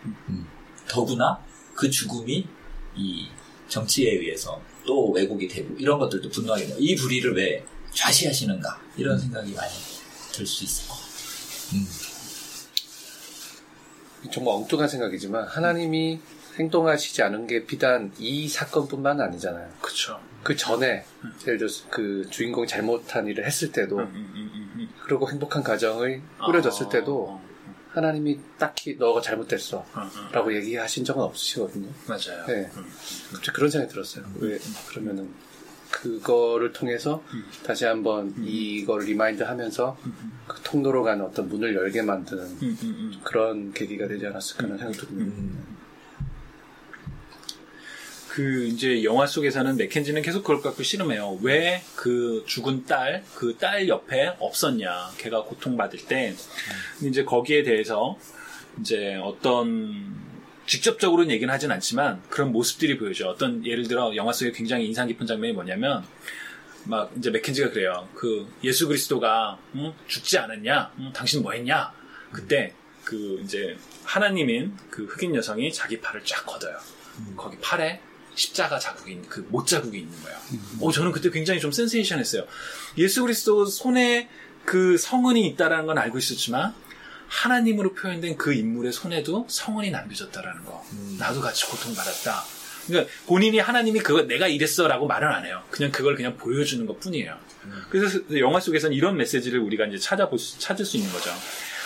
더구나 0.89 1.39
그 1.73 1.89
죽음이 1.89 2.45
이 2.95 3.27
정치에 3.69 4.11
의해서 4.11 4.61
또 4.85 5.11
왜곡이 5.11 5.47
되고 5.47 5.73
이런 5.77 5.99
것들도 5.99 6.29
분노하게 6.29 6.67
돼요. 6.67 6.77
이 6.79 6.95
불의를 6.95 7.35
왜 7.35 7.65
좌시하시는가 7.93 8.79
이런 8.97 9.17
생각이 9.19 9.53
많이 9.53 9.71
들 10.31 10.45
수 10.45 10.63
있을 10.63 10.87
것 10.87 10.95
같아요. 10.95 12.07
정말 14.31 14.55
엉뚱한 14.55 14.87
생각이지만 14.87 15.47
하나님이 15.47 16.19
행동하시지 16.59 17.21
않은 17.23 17.47
게 17.47 17.65
비단 17.65 18.11
이 18.17 18.47
사건뿐만 18.47 19.21
아니잖아요. 19.21 19.69
그쵸. 19.81 20.19
그 20.43 20.55
전에 20.55 21.05
예를 21.45 21.57
들어서 21.59 21.85
그 21.89 22.27
주인공이 22.29 22.67
잘못한 22.67 23.27
일을 23.27 23.45
했을 23.45 23.71
때도 23.71 23.97
음, 23.97 24.03
음, 24.13 24.31
음, 24.35 24.71
음. 24.75 24.89
그리고 25.05 25.29
행복한 25.29 25.63
가정을 25.63 26.21
꾸려졌을 26.43 26.87
아, 26.87 26.89
때도 26.89 27.27
어, 27.29 27.47
하나님이 27.91 28.39
딱히 28.57 28.95
너가 28.97 29.21
잘못됐어. 29.21 29.85
라고 30.31 30.55
얘기하신 30.55 31.05
적은 31.05 31.21
없으시거든요. 31.23 31.89
맞아요. 32.07 32.45
네. 32.47 32.69
음. 32.75 32.91
갑자기 33.33 33.55
그런 33.55 33.69
생각이 33.69 33.91
들었어요. 33.91 34.25
왜 34.35 34.57
그러면은 34.89 35.31
그거를 35.91 36.73
통해서 36.73 37.23
다시 37.65 37.85
한번 37.85 38.33
이걸 38.43 39.05
remind 39.05 39.43
하면서 39.43 39.97
그 40.47 40.61
통로로 40.63 41.03
가는 41.03 41.23
어떤 41.25 41.47
문을 41.49 41.75
열게 41.75 42.01
만드는 42.01 42.43
음, 42.43 42.57
음, 42.61 42.77
음. 42.83 43.13
그런 43.23 43.73
계기가 43.73 44.07
되지 44.07 44.27
않았을까 44.27 44.63
하는 44.63 44.77
생각이 44.77 44.97
듭니다. 44.97 45.35
음. 45.37 45.77
그 48.29 48.65
이제 48.65 49.03
영화 49.03 49.25
속에서는 49.25 49.77
맥켄지는 49.77 50.21
계속 50.21 50.41
그걸 50.43 50.61
갖고 50.61 50.83
씨름해요. 50.83 51.39
왜 51.41 51.81
그 51.95 52.43
죽은 52.45 52.85
딸, 52.85 53.23
그 53.35 53.57
딸 53.57 53.87
옆에 53.87 54.35
없었냐. 54.39 55.09
걔가 55.17 55.43
고통받을 55.43 56.05
때. 56.05 56.35
근데 56.99 57.09
이제 57.09 57.23
거기에 57.23 57.63
대해서 57.63 58.17
이제 58.79 59.15
어떤 59.15 60.15
직접적으로는 60.67 61.31
얘기는 61.31 61.51
하진 61.51 61.71
않지만 61.71 62.21
그런 62.29 62.51
모습들이 62.51 62.97
보여져. 62.97 63.29
어떤 63.29 63.65
예를 63.65 63.87
들어 63.87 64.15
영화 64.15 64.33
속에 64.33 64.51
굉장히 64.51 64.85
인상 64.85 65.07
깊은 65.07 65.25
장면이 65.25 65.53
뭐냐면 65.53 66.05
막 66.83 67.11
이제 67.17 67.31
맥켄지가 67.31 67.71
그래요. 67.71 68.07
그 68.13 68.47
예수 68.63 68.87
그리스도가 68.87 69.57
응? 69.75 69.93
죽지 70.07 70.37
않았냐? 70.37 70.91
응? 70.99 71.11
당신 71.13 71.41
뭐 71.41 71.53
했냐? 71.53 71.91
그때 72.31 72.73
그 73.03 73.41
이제 73.43 73.77
하나님인 74.03 74.75
그 74.89 75.05
흑인 75.05 75.33
여성이 75.35 75.71
자기 75.71 75.99
팔을 75.99 76.23
쫙 76.25 76.45
걷어요. 76.45 76.77
거기 77.35 77.57
팔에 77.59 78.01
십자가 78.35 78.77
자국이 78.77 79.21
그못 79.23 79.65
자국이 79.65 79.99
있는 79.99 80.21
거예요. 80.21 80.37
오 80.81 80.91
저는 80.91 81.11
그때 81.11 81.29
굉장히 81.31 81.59
좀 81.59 81.71
센세이션했어요. 81.71 82.45
예수 82.97 83.21
그리스도 83.21 83.65
손에 83.65 84.29
그 84.65 84.97
성은이 84.97 85.47
있다라는 85.47 85.87
건 85.87 85.97
알고 85.97 86.17
있었지만 86.17 86.75
하나님으로 87.27 87.93
표현된 87.93 88.37
그 88.37 88.53
인물의 88.53 88.91
손에도 88.91 89.45
성은이 89.49 89.91
남겨졌다라는 89.91 90.65
거. 90.65 90.83
나도 91.19 91.41
같이 91.41 91.65
고통받았다. 91.65 92.43
그러니까 92.87 93.11
본인이 93.25 93.59
하나님이 93.59 93.99
그거 93.99 94.23
내가 94.23 94.47
이랬어라고 94.47 95.07
말은 95.07 95.27
안 95.27 95.45
해요. 95.45 95.61
그냥 95.69 95.91
그걸 95.91 96.15
그냥 96.15 96.37
보여주는 96.37 96.85
것 96.85 96.99
뿐이에요. 96.99 97.37
그래서 97.89 98.19
영화 98.39 98.59
속에서는 98.59 98.95
이런 98.95 99.17
메시지를 99.17 99.59
우리가 99.59 99.85
이제 99.87 99.97
찾아볼 99.97 100.39
수, 100.39 100.57
찾을 100.59 100.85
수 100.85 100.97
있는 100.97 101.11
거죠. 101.11 101.31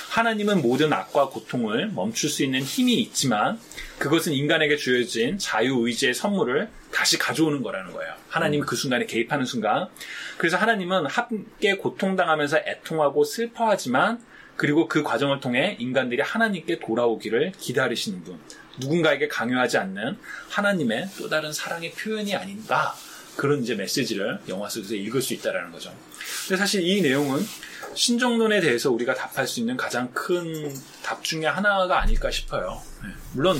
하나님은 0.09 0.61
모든 0.61 0.91
악과 0.91 1.29
고통을 1.29 1.87
멈출 1.87 2.29
수 2.29 2.43
있는 2.43 2.61
힘이 2.61 2.95
있지만 2.95 3.57
그것은 3.97 4.33
인간에게 4.33 4.75
주어진 4.75 5.37
자유의지의 5.37 6.13
선물을 6.13 6.69
다시 6.91 7.17
가져오는 7.17 7.63
거라는 7.63 7.93
거예요. 7.93 8.13
하나님이 8.27 8.63
그 8.63 8.75
순간에 8.75 9.05
개입하는 9.05 9.45
순간. 9.45 9.87
그래서 10.37 10.57
하나님은 10.57 11.05
함께 11.05 11.77
고통당하면서 11.77 12.57
애통하고 12.57 13.23
슬퍼하지만 13.23 14.19
그리고 14.61 14.87
그 14.87 15.01
과정을 15.01 15.39
통해 15.39 15.75
인간들이 15.79 16.21
하나님께 16.21 16.77
돌아오기를 16.81 17.53
기다리시는 17.57 18.23
분. 18.23 18.37
누군가에게 18.77 19.27
강요하지 19.27 19.79
않는 19.79 20.19
하나님의 20.49 21.09
또 21.17 21.29
다른 21.29 21.51
사랑의 21.51 21.93
표현이 21.93 22.35
아닌가. 22.35 22.93
그런 23.35 23.63
이제 23.63 23.73
메시지를 23.73 24.39
영화 24.49 24.69
속에서 24.69 24.93
읽을 24.93 25.19
수 25.19 25.33
있다라는 25.33 25.71
거죠. 25.71 25.91
근데 26.47 26.57
사실 26.57 26.87
이 26.87 27.01
내용은 27.01 27.39
신정론에 27.95 28.61
대해서 28.61 28.91
우리가 28.91 29.15
답할 29.15 29.47
수 29.47 29.61
있는 29.61 29.75
가장 29.77 30.11
큰 30.13 30.71
답 31.01 31.23
중에 31.23 31.47
하나가 31.47 31.99
아닐까 31.99 32.29
싶어요. 32.29 32.83
네. 33.03 33.09
물론 33.33 33.57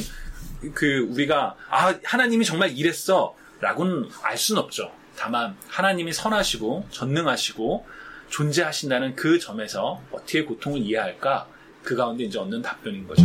그 0.75 1.07
우리가 1.09 1.55
아 1.71 1.95
하나님이 2.03 2.45
정말 2.45 2.77
이랬어라고는 2.77 4.07
알 4.21 4.37
수는 4.37 4.61
없죠. 4.61 4.91
다만 5.17 5.57
하나님이 5.67 6.13
선하시고 6.13 6.89
전능하시고 6.91 7.87
존재하신다는 8.31 9.15
그 9.15 9.37
점에서 9.37 10.01
어떻게 10.09 10.43
고통을 10.43 10.79
이해할까 10.79 11.47
그 11.83 11.95
가운데 11.95 12.23
이제 12.23 12.39
얻는 12.39 12.61
답변인 12.61 13.05
거죠. 13.05 13.23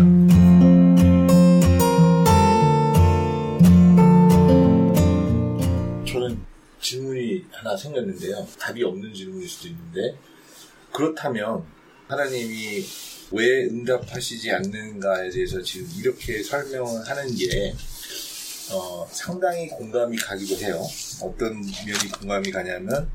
저는 6.06 6.38
질문이 6.80 7.44
하나 7.52 7.76
생겼는데요. 7.76 8.46
답이 8.58 8.82
없는 8.82 9.14
질문일 9.14 9.48
수도 9.48 9.68
있는데 9.68 10.18
그렇다면 10.92 11.64
하나님이 12.08 12.84
왜 13.30 13.64
응답하시지 13.66 14.50
않는가에 14.50 15.30
대해서 15.30 15.62
지금 15.62 15.88
이렇게 16.00 16.42
설명을 16.42 17.08
하는 17.08 17.34
게 17.34 17.74
어, 18.72 19.06
상당히 19.12 19.68
공감이 19.68 20.16
가기도 20.16 20.56
해요. 20.56 20.82
어떤 21.22 21.60
면이 21.60 22.10
공감이 22.18 22.50
가냐면 22.50 23.08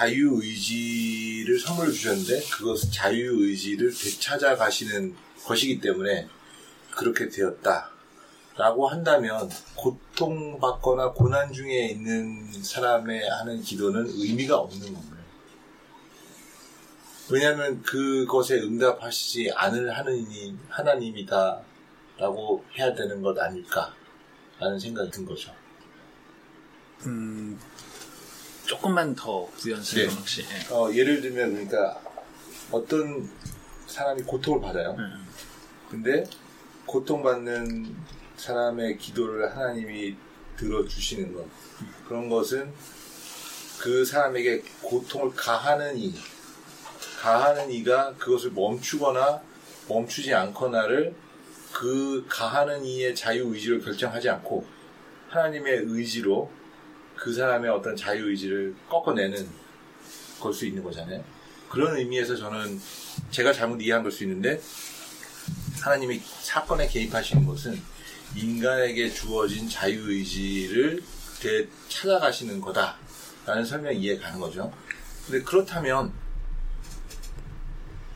자유의지를 0.00 1.58
선물로 1.58 1.92
주셨는데 1.92 2.42
그것은 2.48 2.90
자유의지를 2.90 3.90
되찾아 3.90 4.56
가시는 4.56 5.14
것이기 5.44 5.80
때문에 5.80 6.26
그렇게 6.90 7.28
되었다. 7.28 7.90
라고 8.56 8.88
한다면 8.88 9.50
고통받거나 9.74 11.12
고난 11.12 11.52
중에 11.52 11.88
있는 11.88 12.50
사람의 12.50 13.28
하는 13.28 13.60
기도는 13.60 14.06
의미가 14.08 14.56
없는 14.56 14.80
건가요? 14.80 15.20
왜냐하면 17.30 17.82
그것에 17.82 18.54
응답하시지 18.56 19.52
않을 19.54 19.96
하느님, 19.96 20.58
하나님이다 20.68 21.60
라고 22.16 22.64
해야 22.78 22.94
되는 22.94 23.20
것 23.20 23.38
아닐까 23.38 23.94
라는 24.58 24.78
생각이 24.78 25.10
든 25.10 25.26
거죠. 25.26 25.54
음, 27.06 27.58
조금만 28.70 29.16
더 29.16 29.48
부연스러운 29.56 30.08
네. 30.08 30.14
혹시. 30.14 30.42
예. 30.42 30.72
어, 30.72 30.94
예를 30.94 31.20
들면 31.20 31.54
그러니까 31.54 32.00
어떤 32.70 33.28
사람이 33.88 34.22
고통을 34.22 34.60
받아요. 34.60 34.94
음, 34.96 35.26
근데 35.90 36.24
고통받는 36.86 37.92
사람의 38.36 38.96
기도를 38.98 39.50
하나님이 39.56 40.14
들어주시는 40.56 41.34
것. 41.34 41.46
그런 42.06 42.28
것은 42.28 42.72
그 43.80 44.04
사람에게 44.04 44.62
고통을 44.82 45.34
가하는 45.34 45.98
이, 45.98 46.14
가하는 47.18 47.72
이가 47.72 48.14
그것을 48.18 48.52
멈추거나 48.52 49.42
멈추지 49.88 50.32
않거나를 50.32 51.12
그 51.72 52.24
가하는 52.28 52.84
이의 52.84 53.16
자유 53.16 53.52
의지로 53.52 53.80
결정하지 53.80 54.28
않고 54.28 54.64
하나님의 55.30 55.80
의지로 55.86 56.59
그 57.20 57.32
사람의 57.34 57.70
어떤 57.70 57.94
자유의지를 57.94 58.74
꺾어내는 58.88 59.46
걸 60.40 60.54
수 60.54 60.64
있는 60.64 60.82
거잖아요. 60.82 61.22
그런 61.68 61.96
의미에서 61.98 62.34
저는 62.34 62.80
제가 63.30 63.52
잘못 63.52 63.80
이해한 63.82 64.02
걸 64.02 64.10
수 64.10 64.24
있는데 64.24 64.60
하나님이 65.82 66.18
사건에 66.40 66.88
개입하시는 66.88 67.44
것은 67.46 67.80
인간에게 68.34 69.10
주어진 69.10 69.68
자유의지를 69.68 71.02
되- 71.42 71.68
찾아가시는 71.88 72.60
거다라는 72.60 73.64
설명이 73.66 73.98
이해가 73.98 74.26
가는 74.26 74.40
거죠. 74.40 74.72
근데 75.26 75.42
그렇다면 75.44 76.12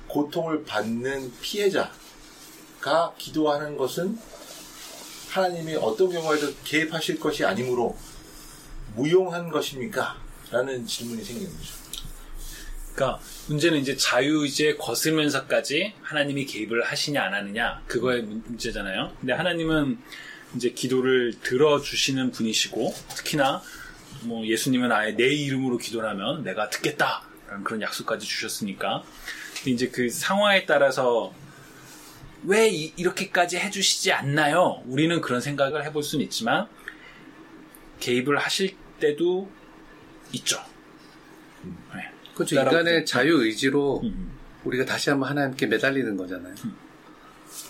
고통을 0.09 0.65
받는 0.65 1.33
피해자가 1.41 3.15
기도하는 3.19 3.77
것은 3.77 4.19
하나님이 5.31 5.75
어떤 5.77 6.11
경우에도 6.11 6.55
개입하실 6.65 7.19
것이 7.21 7.45
아니므로 7.45 7.97
무용한 8.95 9.51
것입니까? 9.51 10.17
라는 10.51 10.87
질문이 10.87 11.23
생기는 11.25 11.53
거죠. 11.53 11.75
그러니까 12.95 13.21
문제는 13.49 13.79
이제 13.81 13.97
자유의지에 13.97 14.77
거슬면서까지 14.77 15.95
하나님이 16.03 16.47
개입을 16.47 16.85
하시냐 16.85 17.23
안 17.25 17.35
하느냐 17.35 17.83
그거의 17.89 18.23
문- 18.23 18.43
문제잖아요. 18.47 19.17
근데 19.19 19.33
하나님은 19.33 19.99
이제 20.55 20.71
기도를 20.71 21.35
들어주시는 21.43 22.31
분이시고 22.31 22.95
특히나 23.17 23.63
뭐 24.23 24.47
예수님은 24.47 24.93
아예 24.93 25.13
내 25.13 25.25
이름으로 25.27 25.77
기도를 25.79 26.09
하면 26.11 26.45
내가 26.45 26.71
듣겠다 26.71 27.25
라는 27.49 27.65
그런 27.65 27.83
약속까지 27.83 28.25
주셨으니까 28.25 29.03
근데 29.57 29.71
이제 29.73 29.89
그 29.89 30.09
상황에 30.09 30.65
따라서 30.65 31.35
왜 32.45 32.69
이, 32.69 32.93
이렇게까지 32.97 33.59
해주시지 33.59 34.13
않나요? 34.13 34.83
우리는 34.87 35.21
그런 35.21 35.41
생각을 35.41 35.85
해볼 35.87 36.05
수는 36.05 36.25
있지만 36.27 36.69
개입을 37.99 38.39
하실 38.39 38.77
때도 39.01 39.51
있죠. 40.33 40.59
네. 41.95 42.11
그렇죠. 42.35 42.57
인간의 42.57 43.07
자유 43.07 43.43
의지로 43.43 44.01
음. 44.03 44.33
우리가 44.65 44.85
다시 44.85 45.11
한번 45.11 45.31
하나님께 45.31 45.67
매달리는 45.67 46.17
거잖아요. 46.17 46.55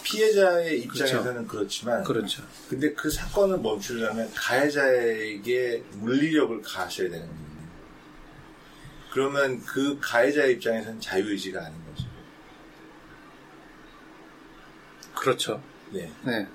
피해자의 0.03 0.81
입장에서는 0.83 1.47
그렇지만 1.47 2.03
그렇죠. 2.05 2.43
근데 2.69 2.93
그 2.95 3.11
사건을 3.11 3.59
멈추려면 3.59 4.31
가해자에게 4.35 5.83
물리력을 5.95 6.63
가하셔야 6.63 7.11
되는 7.11 7.27
거예요. 7.27 7.45
그러면 9.13 9.61
그 9.65 9.99
가해자의 10.01 10.55
입장에서는 10.55 11.01
자유의지가 11.01 11.65
아닌 11.65 11.79
거죠. 11.87 12.09
그렇죠. 15.15 15.63
네. 15.91 16.11
네. 16.25 16.47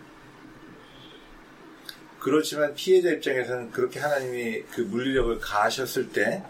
그렇지만 2.19 2.73
피해자 2.75 3.09
입장에서는 3.09 3.71
그렇게 3.71 3.99
하나님이 3.99 4.63
그 4.71 4.81
물리력을 4.81 5.39
가하셨을 5.39 6.09
때 6.09 6.43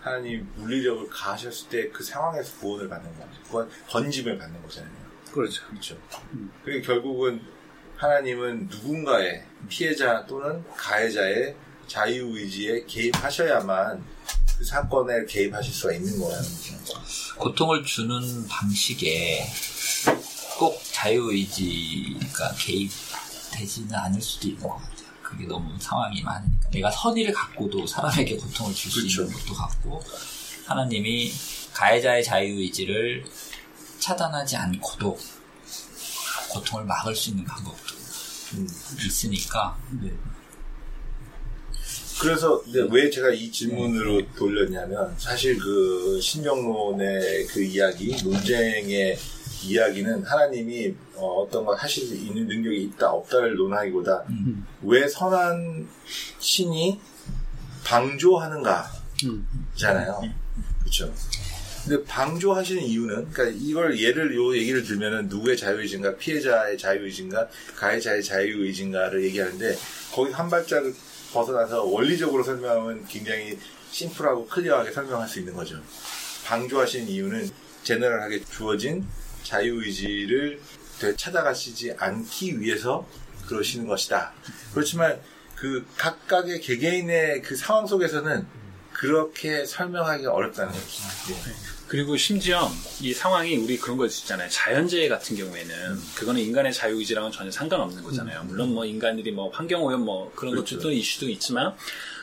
하나님 0.00 0.48
물리력을 0.56 1.08
가하셨을 1.08 1.68
때 1.68 1.90
그 1.92 2.02
상황에서 2.02 2.58
구원을 2.58 2.88
받는 2.88 3.10
거죠. 3.18 3.42
구원, 3.48 3.70
건짐을 3.88 4.38
받는 4.38 4.62
거잖아요. 4.62 4.92
그렇죠. 5.32 5.66
그렇죠. 5.68 5.96
그리고 6.64 6.86
결국은 6.86 7.40
하나님은 7.96 8.68
누군가의 8.70 9.44
피해자 9.68 10.24
또는 10.26 10.64
가해자의 10.76 11.54
자유의지에 11.86 12.84
개입하셔야만 12.86 14.02
그 14.58 14.64
사건에 14.64 15.24
개입하실 15.26 15.72
수가 15.72 15.92
있는 15.94 16.18
거라는 16.18 16.42
거죠. 16.42 17.00
고통을 17.38 17.84
주는 17.84 18.46
방식에 18.48 19.44
꼭 20.58 20.80
자유의지가 20.92 22.54
개입 22.58 22.90
되지는 23.60 23.94
않을 23.94 24.20
수도 24.20 24.48
있는 24.48 24.62
것 24.62 24.70
같아요. 24.70 25.10
그게 25.22 25.46
너무 25.46 25.78
상황이 25.78 26.22
많으니까. 26.22 26.70
내가 26.70 26.90
선의를 26.90 27.32
갖고도 27.32 27.86
사람에게 27.86 28.36
고통을 28.36 28.74
줄수 28.74 29.00
그렇죠. 29.00 29.22
있는 29.22 29.34
것도 29.34 29.54
같고, 29.54 30.02
하나님이 30.66 31.32
가해자의 31.72 32.24
자유의지를 32.24 33.24
차단하지 33.98 34.56
않고도 34.56 35.18
고통을 36.50 36.84
막을 36.84 37.14
수 37.14 37.30
있는 37.30 37.44
방법도 37.44 37.94
음. 38.54 38.68
있으니까, 39.06 39.78
그래서 42.20 42.62
이제 42.66 42.86
왜 42.90 43.08
제가 43.08 43.30
이 43.30 43.50
질문으로 43.50 44.22
돌렸냐면 44.36 45.14
사실 45.16 45.58
그 45.58 46.20
신정론의 46.20 47.46
그 47.46 47.62
이야기, 47.62 48.14
논쟁의 48.22 49.18
이야기는 49.62 50.24
하나님이 50.24 50.94
어, 51.16 51.46
떤걸 51.50 51.76
하실 51.76 52.06
수 52.06 52.14
있는 52.14 52.46
능력이 52.46 52.82
있다 52.84 53.10
없다를 53.10 53.56
논하기보다 53.56 54.24
왜 54.82 55.06
선한 55.06 55.86
신이 56.38 56.98
방조하는가잖아요. 57.84 60.22
그렇죠. 60.80 61.12
근데 61.84 62.04
방조하시는 62.04 62.82
이유는 62.82 63.30
그러니까 63.32 63.58
이걸 63.58 63.98
예를 63.98 64.34
요 64.36 64.54
얘기를 64.54 64.84
들면은 64.84 65.28
누구의 65.28 65.56
자유의지인가 65.56 66.16
피해자의 66.16 66.76
자유의지인가 66.76 67.48
가해자의 67.76 68.22
자유의지인가를 68.22 69.24
얘기하는데 69.24 69.76
거기 70.12 70.30
한 70.32 70.50
발짝을 70.50 70.94
벗어나서 71.32 71.84
원리적으로 71.84 72.42
설명하면 72.42 73.06
굉장히 73.06 73.58
심플하고 73.90 74.46
클리어하게 74.46 74.92
설명할 74.92 75.26
수 75.26 75.38
있는 75.38 75.54
거죠. 75.54 75.80
방조하시는 76.44 77.08
이유는 77.08 77.48
제너럴하게 77.82 78.44
주어진 78.44 79.06
자유의지를 79.42 80.60
되찾아가시지 81.00 81.94
않기 81.96 82.60
위해서 82.60 83.06
그러시는 83.46 83.86
것이다. 83.86 84.32
그렇지만 84.74 85.20
그 85.56 85.86
각각의 85.96 86.60
개개인의 86.60 87.42
그 87.42 87.56
상황 87.56 87.86
속에서는 87.86 88.46
그렇게 88.92 89.64
설명하기 89.64 90.26
어렵다는 90.26 90.72
거죠. 90.72 91.02
예. 91.30 91.34
그리고 91.88 92.16
심지어 92.16 92.70
이 93.00 93.12
상황이 93.12 93.56
우리 93.56 93.76
그런 93.76 93.96
거 93.96 94.06
있잖아요. 94.06 94.48
자연재해 94.48 95.08
같은 95.08 95.36
경우에는 95.36 96.00
그거는 96.14 96.40
인간의 96.40 96.72
자유의지랑은 96.72 97.32
전혀 97.32 97.50
상관없는 97.50 98.02
거잖아요. 98.04 98.44
물론 98.44 98.72
뭐 98.74 98.84
인간들이 98.84 99.32
뭐 99.32 99.50
환경오염 99.50 100.04
뭐 100.04 100.32
그런 100.36 100.52
그렇죠. 100.52 100.76
것들도 100.76 100.92
이슈도 100.92 101.28
있지만 101.30 101.74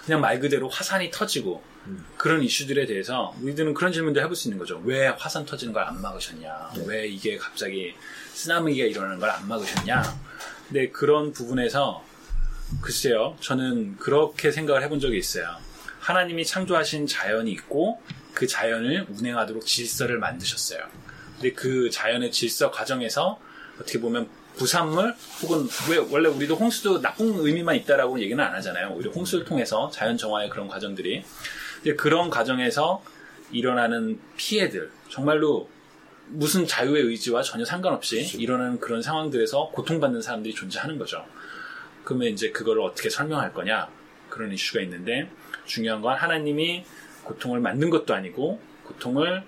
그냥 0.05 0.21
말 0.21 0.39
그대로 0.39 0.69
화산이 0.69 1.11
터지고 1.11 1.61
음. 1.65 1.76
그런 2.17 2.41
이슈들에 2.43 2.85
대해서 2.85 3.35
우리들은 3.41 3.73
그런 3.73 3.91
질문도 3.91 4.19
해볼 4.21 4.35
수 4.35 4.47
있는 4.47 4.57
거죠. 4.59 4.81
왜 4.83 5.07
화산 5.07 5.45
터지는 5.45 5.73
걸 5.73 5.83
안 5.83 6.01
막으셨냐? 6.01 6.71
네. 6.75 6.83
왜 6.85 7.07
이게 7.07 7.37
갑자기 7.37 7.93
쓰나미가 8.33 8.85
일어나는 8.85 9.19
걸 9.19 9.29
안 9.29 9.47
막으셨냐? 9.47 10.03
근데 10.67 10.89
그런 10.89 11.31
부분에서 11.31 12.03
글쎄요, 12.81 13.37
저는 13.39 13.97
그렇게 13.97 14.51
생각을 14.51 14.83
해본 14.83 14.99
적이 14.99 15.17
있어요. 15.17 15.47
하나님이 15.99 16.45
창조하신 16.45 17.07
자연이 17.07 17.51
있고 17.51 18.01
그 18.33 18.45
자연을 18.47 19.07
운행하도록 19.09 19.65
질서를 19.65 20.19
만드셨어요. 20.19 20.79
근데 21.35 21.53
그 21.53 21.89
자연의 21.89 22.31
질서 22.31 22.71
과정에서 22.71 23.39
어떻게 23.79 23.99
보면 23.99 24.27
부산물 24.57 25.15
혹은 25.43 25.67
왜 25.89 25.97
원래 25.97 26.27
우리도 26.29 26.55
홍수도 26.55 26.99
나쁜 27.01 27.27
의미만 27.45 27.75
있다라고 27.75 28.19
얘기는 28.19 28.43
안 28.43 28.53
하잖아요. 28.55 28.89
오히려 28.95 29.11
홍수를 29.11 29.45
통해서 29.45 29.89
자연 29.93 30.17
정화의 30.17 30.49
그런 30.49 30.67
과정들이 30.67 31.23
근데 31.83 31.95
그런 31.95 32.29
과정에서 32.29 33.03
일어나는 33.51 34.19
피해들 34.35 34.91
정말로 35.09 35.69
무슨 36.29 36.67
자유의 36.67 37.03
의지와 37.03 37.41
전혀 37.41 37.63
상관없이 37.63 38.21
일어나는 38.37 38.79
그런 38.79 39.01
상황들에서 39.01 39.69
고통받는 39.69 40.21
사람들이 40.21 40.53
존재하는 40.53 40.97
거죠. 40.97 41.25
그러면 42.03 42.29
이제 42.29 42.51
그걸 42.51 42.81
어떻게 42.81 43.09
설명할 43.09 43.53
거냐 43.53 43.89
그런 44.29 44.51
이슈가 44.51 44.81
있는데 44.81 45.29
중요한 45.65 46.01
건 46.01 46.15
하나님이 46.15 46.85
고통을 47.23 47.59
만든 47.59 47.89
것도 47.89 48.13
아니고 48.13 48.59
고통을 48.85 49.43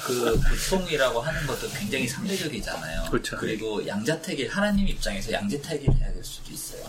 그 0.00 0.40
고통이라고 0.40 1.20
하는 1.20 1.46
것도 1.46 1.68
굉장히 1.70 2.08
상대적이잖아요. 2.08 3.10
그렇죠. 3.10 3.36
그리고 3.36 3.86
양자택일 3.86 4.48
하나님 4.48 4.88
입장에서 4.88 5.32
양자택일 5.32 5.92
해야 5.92 6.12
될 6.12 6.24
수도 6.24 6.50
있어요. 6.52 6.84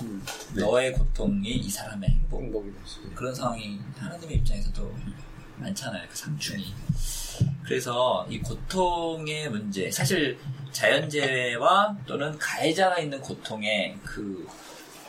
네. 0.54 0.62
너의 0.62 0.94
고통이 0.94 1.50
이 1.50 1.70
사람의 1.70 2.10
행복. 2.10 2.42
행복이 2.42 2.72
됐어요. 2.72 3.16
그런 3.16 3.36
상황이 3.36 3.80
하나님의 3.98 4.38
입장에서도 4.38 4.96
많잖아요. 5.58 6.08
그 6.10 6.16
상충이. 6.16 6.74
그래서 7.64 8.26
이 8.30 8.40
고통의 8.40 9.50
문제, 9.50 9.90
사실 9.92 10.38
자연재해와 10.72 11.98
또는 12.06 12.38
가해자가 12.38 13.00
있는 13.00 13.20
고통의 13.22 13.98
그 14.04 14.48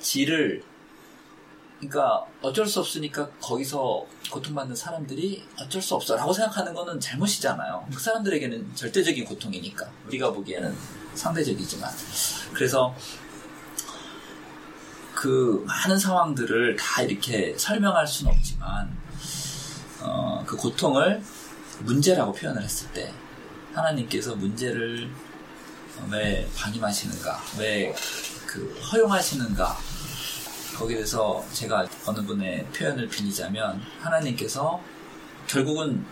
질을 0.00 0.62
그러니까 1.88 2.24
어쩔 2.40 2.66
수 2.66 2.80
없으니까 2.80 3.28
거기서 3.40 4.06
고통받는 4.30 4.74
사람들이 4.74 5.44
어쩔 5.60 5.80
수 5.82 5.94
없어라고 5.94 6.32
생각하는 6.32 6.72
거는 6.74 6.98
잘못이잖아요. 6.98 7.86
그 7.92 8.00
사람들에게는 8.00 8.74
절대적인 8.74 9.24
고통이니까 9.24 9.86
우리가 10.06 10.32
보기에는 10.32 10.74
상대적이지만 11.14 11.90
그래서 12.52 12.94
그 15.14 15.62
많은 15.66 15.98
상황들을 15.98 16.76
다 16.76 17.02
이렇게 17.02 17.54
설명할 17.56 18.06
수는 18.06 18.32
없지만 18.32 18.96
어, 20.00 20.42
그 20.46 20.56
고통을 20.56 21.22
문제라고 21.80 22.32
표현을 22.32 22.62
했을 22.62 22.90
때 22.92 23.12
하나님께서 23.72 24.36
문제를 24.36 25.10
왜 26.10 26.48
방임하시는가, 26.56 27.40
왜 27.58 27.94
그 28.54 28.72
허용하시는가 28.92 29.76
거기에 30.74 30.96
대해서 30.96 31.44
제가 31.52 31.86
어느 32.06 32.20
분의 32.20 32.66
표현을 32.66 33.08
빌리자면 33.08 33.80
하나님께서 34.00 34.80
결국은 35.46 36.04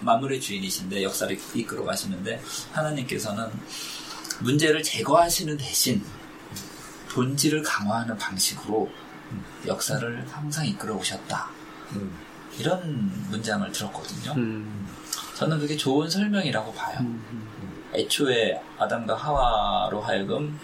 만물의 0.00 0.40
주인이신데 0.40 1.02
역사를 1.02 1.38
이끌어 1.54 1.84
가시는데 1.84 2.42
하나님께서는 2.72 3.50
문제를 4.40 4.82
제거하시는 4.82 5.56
대신 5.56 6.04
본질을 7.10 7.62
강화하는 7.62 8.16
방식으로 8.18 8.90
역사를 9.66 10.26
항상 10.30 10.66
이끌어 10.66 10.94
오셨다. 10.94 11.48
음. 11.92 12.14
이런 12.58 13.10
문장을 13.30 13.70
들었거든요. 13.72 14.32
음. 14.36 14.86
저는 15.34 15.58
그게 15.58 15.76
좋은 15.76 16.08
설명이라고 16.08 16.72
봐요. 16.72 16.98
애초에 17.94 18.60
아담과 18.78 19.14
하와로 19.14 20.00
하여금 20.00 20.58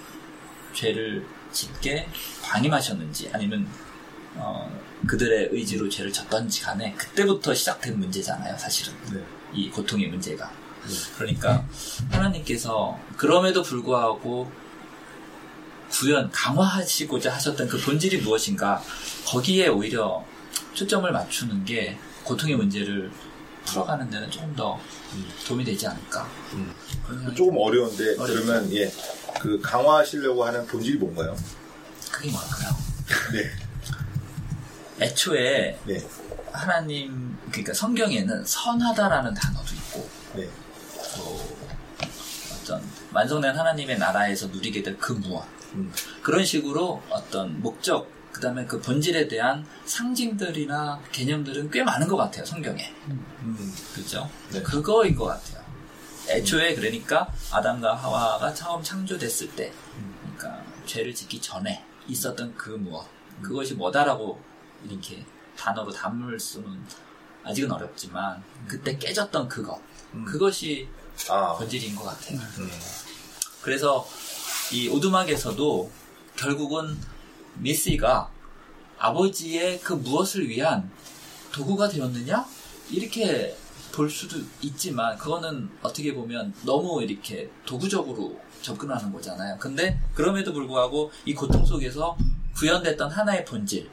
죄를 0.75 1.27
짓게 1.53 2.09
방임하셨는지 2.43 3.31
아니면 3.33 3.69
어, 4.35 4.71
그들의 5.07 5.49
의지로 5.53 5.89
죄를 5.89 6.13
졌던지 6.13 6.63
간에 6.63 6.95
그때부터 6.95 7.55
시작된 7.55 7.99
문제잖아요, 7.99 8.57
사실은. 8.57 8.95
네. 9.13 9.23
이 9.53 9.71
고통의 9.71 10.09
문제가. 10.09 10.51
그러니까 11.17 11.65
하나님께서 12.11 12.99
그럼에도 13.17 13.63
불구하고 13.63 14.51
구현, 15.91 16.31
강화하시고자 16.31 17.35
하셨던 17.35 17.69
그 17.69 17.79
본질이 17.79 18.19
무엇인가 18.19 18.83
거기에 19.27 19.69
오히려 19.69 20.25
초점을 20.73 21.11
맞추는 21.13 21.65
게 21.65 21.99
고통의 22.25 22.57
문제를 22.57 23.13
풀어가는 23.67 24.11
데는 24.11 24.31
조금 24.31 24.55
더 24.57 24.81
도움이 25.47 25.65
되지 25.65 25.87
않을까. 25.87 26.29
음. 26.55 26.75
조금 27.37 27.57
어려운데 27.59 28.17
어렵죠. 28.19 28.45
그러면 28.45 28.73
예, 28.73 28.91
그 29.43 29.61
강화하시려고 29.61 30.45
하는 30.45 30.65
본질이 30.69 30.99
뭔가요? 30.99 31.37
그게 32.13 32.31
뭘까요? 32.31 32.71
네, 33.33 35.05
애초에 35.05 35.77
네, 35.85 36.01
하나님, 36.53 37.37
그러니까 37.51 37.75
성경에는 37.75 38.45
선하다라는 38.47 39.35
단어도 39.35 39.75
있고, 39.75 40.09
네, 40.37 40.49
또 41.17 41.57
어떤 42.55 42.81
완성된 43.13 43.59
하나님의 43.59 43.99
나라에서 43.99 44.47
누리게 44.47 44.81
될 44.85 44.97
그 44.97 45.13
무엇. 45.13 45.45
음. 45.75 45.93
그런 46.23 46.45
식으로 46.45 47.03
어떤 47.11 47.61
목적, 47.61 48.09
그 48.31 48.41
다음에 48.41 48.65
그 48.65 48.81
본질에 48.81 49.27
대한 49.27 49.67
상징들이나 49.87 51.01
개념들은 51.11 51.69
꽤 51.73 51.83
많은 51.83 52.07
것 52.07 52.17
같아요, 52.17 52.45
성경에. 52.45 52.95
음, 53.09 53.75
그죠? 53.93 54.31
네. 54.53 54.63
그거인 54.63 55.17
것 55.17 55.25
같아요. 55.25 55.62
애초에 56.29 56.75
그러니까 56.75 57.33
아담과 57.51 57.95
하와가 57.95 58.53
처음 58.55 58.83
창조됐을 58.83 59.55
때, 59.57 59.73
그러니까 60.21 60.65
죄를 60.87 61.15
짓기 61.15 61.41
전에 61.41 61.85
있었던 62.09 62.55
그 62.57 62.71
무엇, 62.71 63.07
그것이 63.41 63.75
뭐다라고 63.75 64.41
이렇게 64.89 65.25
단어로 65.57 65.93
담을 65.93 66.39
수는 66.39 66.83
아직은 67.45 67.71
어렵지만 67.71 68.43
그때 68.67 68.97
깨졌던 68.97 69.49
그것 69.49 69.81
음. 70.15 70.25
그것이 70.25 70.89
아, 71.29 71.55
본질인 71.55 71.95
것 71.95 72.05
같아요. 72.05 72.39
음. 72.59 72.71
그래서 73.61 74.07
이 74.73 74.89
오두막에서도 74.89 75.91
결국은 76.37 76.99
미시가 77.55 78.31
아버지의 78.99 79.81
그 79.81 79.93
무엇을 79.93 80.49
위한 80.49 80.91
도구가 81.53 81.89
되었느냐 81.89 82.47
이렇게 82.91 83.57
볼 83.93 84.11
수도 84.11 84.39
있지만 84.63 85.17
그거는 85.19 85.69
어떻게 85.83 86.15
보면 86.15 86.55
너무 86.65 87.03
이렇게 87.03 87.51
도구적으로 87.67 88.41
접근하는 88.63 89.13
거잖아요. 89.13 89.59
근데 89.59 90.01
그럼에도 90.15 90.53
불구하고 90.53 91.11
이 91.25 91.35
고통 91.35 91.65
속에서 91.65 92.17
구현됐던 92.57 93.11
하나의 93.11 93.45
본질 93.45 93.91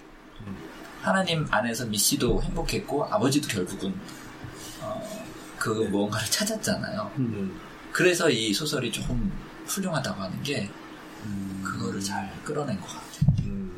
하나님 1.02 1.46
안에서 1.50 1.86
미시도 1.86 2.42
행복했고 2.44 3.06
아버지도 3.06 3.48
결국은 3.48 3.94
어, 4.82 5.26
그 5.58 5.70
무언가를 5.70 6.28
찾았잖아요. 6.28 7.12
음. 7.18 7.60
그래서 7.92 8.30
이 8.30 8.54
소설이 8.54 8.92
조금 8.92 9.32
훌륭하다고 9.66 10.22
하는 10.22 10.44
게 10.44 10.70
그거를 11.64 12.02
잘 12.02 12.32
끌어낸 12.44 12.80
것 12.80 12.88
같아요. 12.88 13.46
음. 13.46 13.72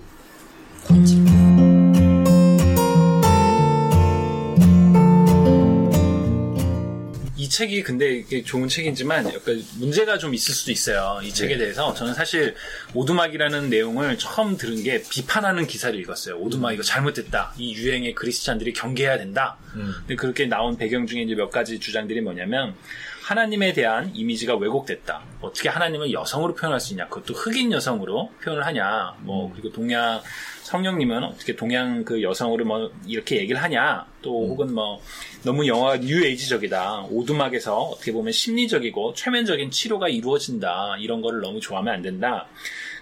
책이 7.51 7.83
근데 7.83 8.15
이게 8.15 8.43
좋은 8.43 8.67
책이지만 8.69 9.33
약간 9.33 9.63
문제가 9.77 10.17
좀 10.17 10.33
있을 10.33 10.53
수도 10.53 10.71
있어요. 10.71 11.19
이 11.21 11.33
책에 11.33 11.57
대해서 11.57 11.93
저는 11.93 12.13
사실 12.13 12.55
오두막이라는 12.93 13.69
내용을 13.69 14.17
처음 14.17 14.57
들은 14.57 14.81
게 14.83 15.03
비판하는 15.03 15.67
기사를 15.67 15.99
읽었어요. 15.99 16.37
오두막 16.37 16.73
이거 16.73 16.81
잘못됐다. 16.81 17.53
이 17.57 17.73
유행에 17.73 18.13
크리스찬들이 18.13 18.71
경계해야 18.71 19.17
된다. 19.17 19.57
음. 19.75 19.93
근데 19.99 20.15
그렇게 20.15 20.45
나온 20.45 20.77
배경 20.77 21.05
중에 21.05 21.23
이제 21.23 21.35
몇 21.35 21.51
가지 21.51 21.79
주장들이 21.79 22.21
뭐냐면 22.21 22.73
하나님에 23.31 23.71
대한 23.71 24.11
이미지가 24.13 24.57
왜곡됐다. 24.57 25.21
어떻게 25.39 25.69
하나님을 25.69 26.11
여성으로 26.11 26.53
표현할 26.53 26.81
수 26.81 26.91
있냐? 26.91 27.07
그것도 27.07 27.33
흑인 27.33 27.71
여성으로 27.71 28.29
표현을 28.43 28.65
하냐? 28.65 29.15
뭐 29.21 29.49
그리고 29.53 29.71
동양 29.71 30.21
성령님은 30.63 31.23
어떻게 31.23 31.55
동양 31.55 32.03
그 32.03 32.21
여성으로 32.21 32.65
뭐 32.65 32.91
이렇게 33.07 33.37
얘기를 33.37 33.63
하냐? 33.63 34.05
또 34.21 34.49
혹은 34.49 34.73
뭐 34.73 35.01
너무 35.43 35.65
영화 35.65 35.95
뉴에이지적이다. 35.95 37.03
오두막에서 37.09 37.77
어떻게 37.77 38.11
보면 38.11 38.33
심리적이고 38.33 39.13
최면적인 39.13 39.71
치료가 39.71 40.09
이루어진다. 40.09 40.97
이런 40.99 41.21
거를 41.21 41.39
너무 41.39 41.61
좋아하면 41.61 41.93
안 41.93 42.01
된다. 42.01 42.47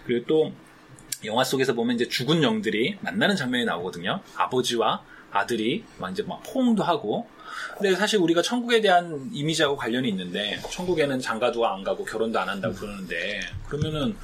그리고 0.05 0.27
또 0.27 0.51
영화 1.25 1.43
속에서 1.43 1.73
보면 1.73 1.95
이제 1.95 2.07
죽은 2.07 2.43
영들이 2.43 2.97
만나는 3.01 3.35
장면이 3.35 3.65
나오거든요. 3.65 4.19
아버지와 4.35 5.01
아들이 5.31 5.83
막 5.97 6.11
이제 6.11 6.21
막 6.21 6.43
포옹도 6.43 6.83
하고. 6.83 7.27
근데 7.77 7.95
사실 7.95 8.19
우리가 8.19 8.41
천국에 8.41 8.81
대한 8.81 9.29
이미지하고 9.33 9.75
관련이 9.75 10.09
있는데 10.09 10.62
천국에는 10.71 11.19
장가도 11.19 11.65
안 11.67 11.83
가고 11.83 12.03
결혼도 12.05 12.39
안 12.39 12.49
한다고 12.49 12.75
그러는데 12.75 13.41
그러면은 13.67 14.15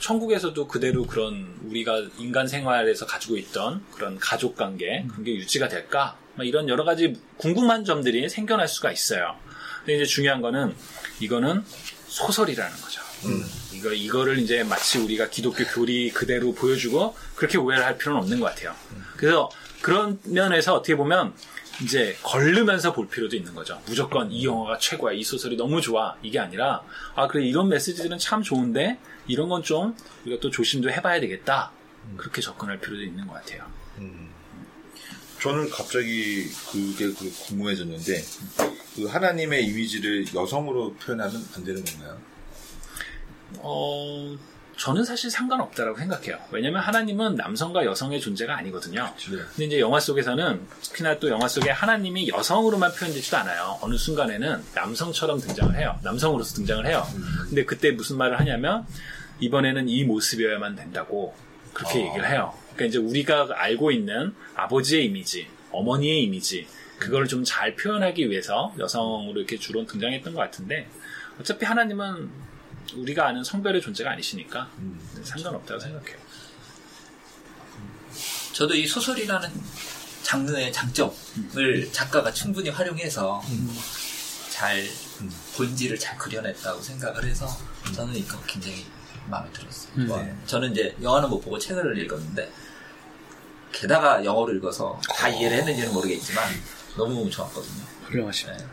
천국에서도 0.00 0.68
그대로 0.68 1.06
그런 1.06 1.54
우리가 1.64 2.02
인간 2.18 2.46
생활에서 2.46 3.06
가지고 3.06 3.36
있던 3.36 3.84
그런 3.94 4.18
가족 4.18 4.56
관계 4.56 5.04
그런 5.08 5.24
게 5.24 5.34
유지가 5.34 5.68
될까? 5.68 6.16
막 6.36 6.46
이런 6.46 6.68
여러 6.68 6.84
가지 6.84 7.20
궁금한 7.36 7.84
점들이 7.84 8.28
생겨날 8.28 8.68
수가 8.68 8.92
있어요. 8.92 9.34
근데 9.78 9.96
이제 9.96 10.04
중요한 10.04 10.40
거는 10.40 10.74
이거는 11.20 11.64
소설이라는 12.06 12.76
거죠. 12.80 13.02
이거 13.74 13.92
이거를 13.92 14.38
이제 14.38 14.62
마치 14.62 14.98
우리가 14.98 15.28
기독교 15.28 15.64
교리 15.64 16.10
그대로 16.10 16.54
보여주고 16.54 17.16
그렇게 17.34 17.58
오해를 17.58 17.84
할 17.84 17.98
필요는 17.98 18.20
없는 18.20 18.38
것 18.38 18.46
같아요. 18.46 18.74
그래서 19.16 19.50
그런 19.80 20.20
면에서 20.24 20.74
어떻게 20.74 20.96
보면 20.96 21.34
이제 21.82 22.16
걸르면서 22.22 22.92
볼 22.92 23.08
필요도 23.08 23.36
있는 23.36 23.54
거죠. 23.54 23.80
무조건 23.86 24.30
이 24.32 24.44
영화가 24.44 24.78
최고야, 24.78 25.12
이 25.12 25.22
소설이 25.22 25.56
너무 25.56 25.80
좋아 25.80 26.16
이게 26.22 26.38
아니라 26.38 26.82
아 27.14 27.28
그래 27.28 27.44
이런 27.46 27.68
메시지들은 27.68 28.18
참 28.18 28.42
좋은데 28.42 28.98
이런 29.28 29.48
건 29.48 29.62
좀 29.62 29.94
우리가 30.24 30.40
또 30.40 30.50
조심도 30.50 30.90
해봐야 30.90 31.20
되겠다. 31.20 31.70
그렇게 32.16 32.40
접근할 32.40 32.80
필요도 32.80 33.02
있는 33.02 33.26
것 33.26 33.34
같아요. 33.34 33.64
저는 35.40 35.70
갑자기 35.70 36.48
그게 36.72 37.12
그 37.12 37.30
궁금해졌는데 37.46 38.22
그 38.96 39.04
하나님의 39.06 39.66
이미지를 39.66 40.24
여성으로 40.34 40.94
표현하면 40.94 41.46
안 41.54 41.64
되는 41.64 41.84
건가요? 41.84 42.18
어, 43.58 44.36
저는 44.78 45.04
사실 45.04 45.28
상관없다라고 45.28 45.98
생각해요. 45.98 46.38
왜냐면 46.52 46.80
하나님은 46.80 47.34
남성과 47.34 47.84
여성의 47.84 48.20
존재가 48.20 48.56
아니거든요. 48.58 49.12
네. 49.16 49.36
근데 49.36 49.64
이제 49.64 49.80
영화 49.80 49.98
속에서는 49.98 50.66
특히나 50.82 51.18
또 51.18 51.28
영화 51.28 51.48
속에 51.48 51.70
하나님이 51.70 52.28
여성으로만 52.28 52.92
표현되지도 52.92 53.36
않아요. 53.38 53.76
어느 53.82 53.96
순간에는 53.96 54.62
남성처럼 54.74 55.40
등장을 55.40 55.76
해요. 55.76 55.98
남성으로서 56.04 56.54
등장을 56.54 56.86
해요. 56.86 57.04
근데 57.48 57.64
그때 57.64 57.90
무슨 57.90 58.18
말을 58.18 58.38
하냐면 58.38 58.86
이번에는 59.40 59.88
이 59.88 60.04
모습이어야만 60.04 60.76
된다고 60.76 61.34
그렇게 61.72 62.06
얘기를 62.06 62.30
해요. 62.30 62.54
그러니까 62.74 62.84
이제 62.84 62.98
우리가 62.98 63.48
알고 63.50 63.90
있는 63.90 64.32
아버지의 64.54 65.06
이미지, 65.06 65.48
어머니의 65.72 66.22
이미지 66.22 66.68
그거를 67.00 67.26
좀잘 67.26 67.74
표현하기 67.74 68.30
위해서 68.30 68.72
여성으로 68.78 69.40
이렇게 69.40 69.58
주로 69.58 69.84
등장했던 69.86 70.34
것 70.34 70.40
같은데 70.40 70.88
어차피 71.40 71.64
하나님은 71.64 72.30
우리가 72.94 73.28
아는 73.28 73.44
성별의 73.44 73.80
존재가 73.80 74.10
아니시니까 74.12 74.70
상관없다고 75.22 75.80
생각해요. 75.80 76.16
저도 78.52 78.74
이 78.74 78.86
소설이라는 78.86 79.50
장르의 80.22 80.72
장점을 80.72 81.92
작가가 81.92 82.32
충분히 82.32 82.70
활용해서 82.70 83.42
잘 84.50 84.84
본질을 85.56 85.98
잘 85.98 86.18
그려냈다고 86.18 86.82
생각을 86.82 87.24
해서 87.24 87.46
저는 87.94 88.14
이거 88.16 88.40
굉장히 88.46 88.86
마음에 89.28 89.50
들었어요. 89.52 89.92
음. 89.96 90.06
좋아요. 90.08 90.36
저는 90.46 90.72
이제 90.72 90.96
영화는 91.00 91.28
못 91.28 91.40
보고 91.40 91.58
책을 91.58 91.98
읽었는데 91.98 92.50
게다가 93.72 94.24
영어를 94.24 94.56
읽어서 94.56 95.00
다 95.14 95.28
이해를 95.28 95.58
했는지는 95.58 95.92
모르겠지만 95.92 96.44
너무 96.96 97.30
좋았거든요. 97.30 97.84
훌륭하시네. 98.06 98.56
네. 98.56 98.66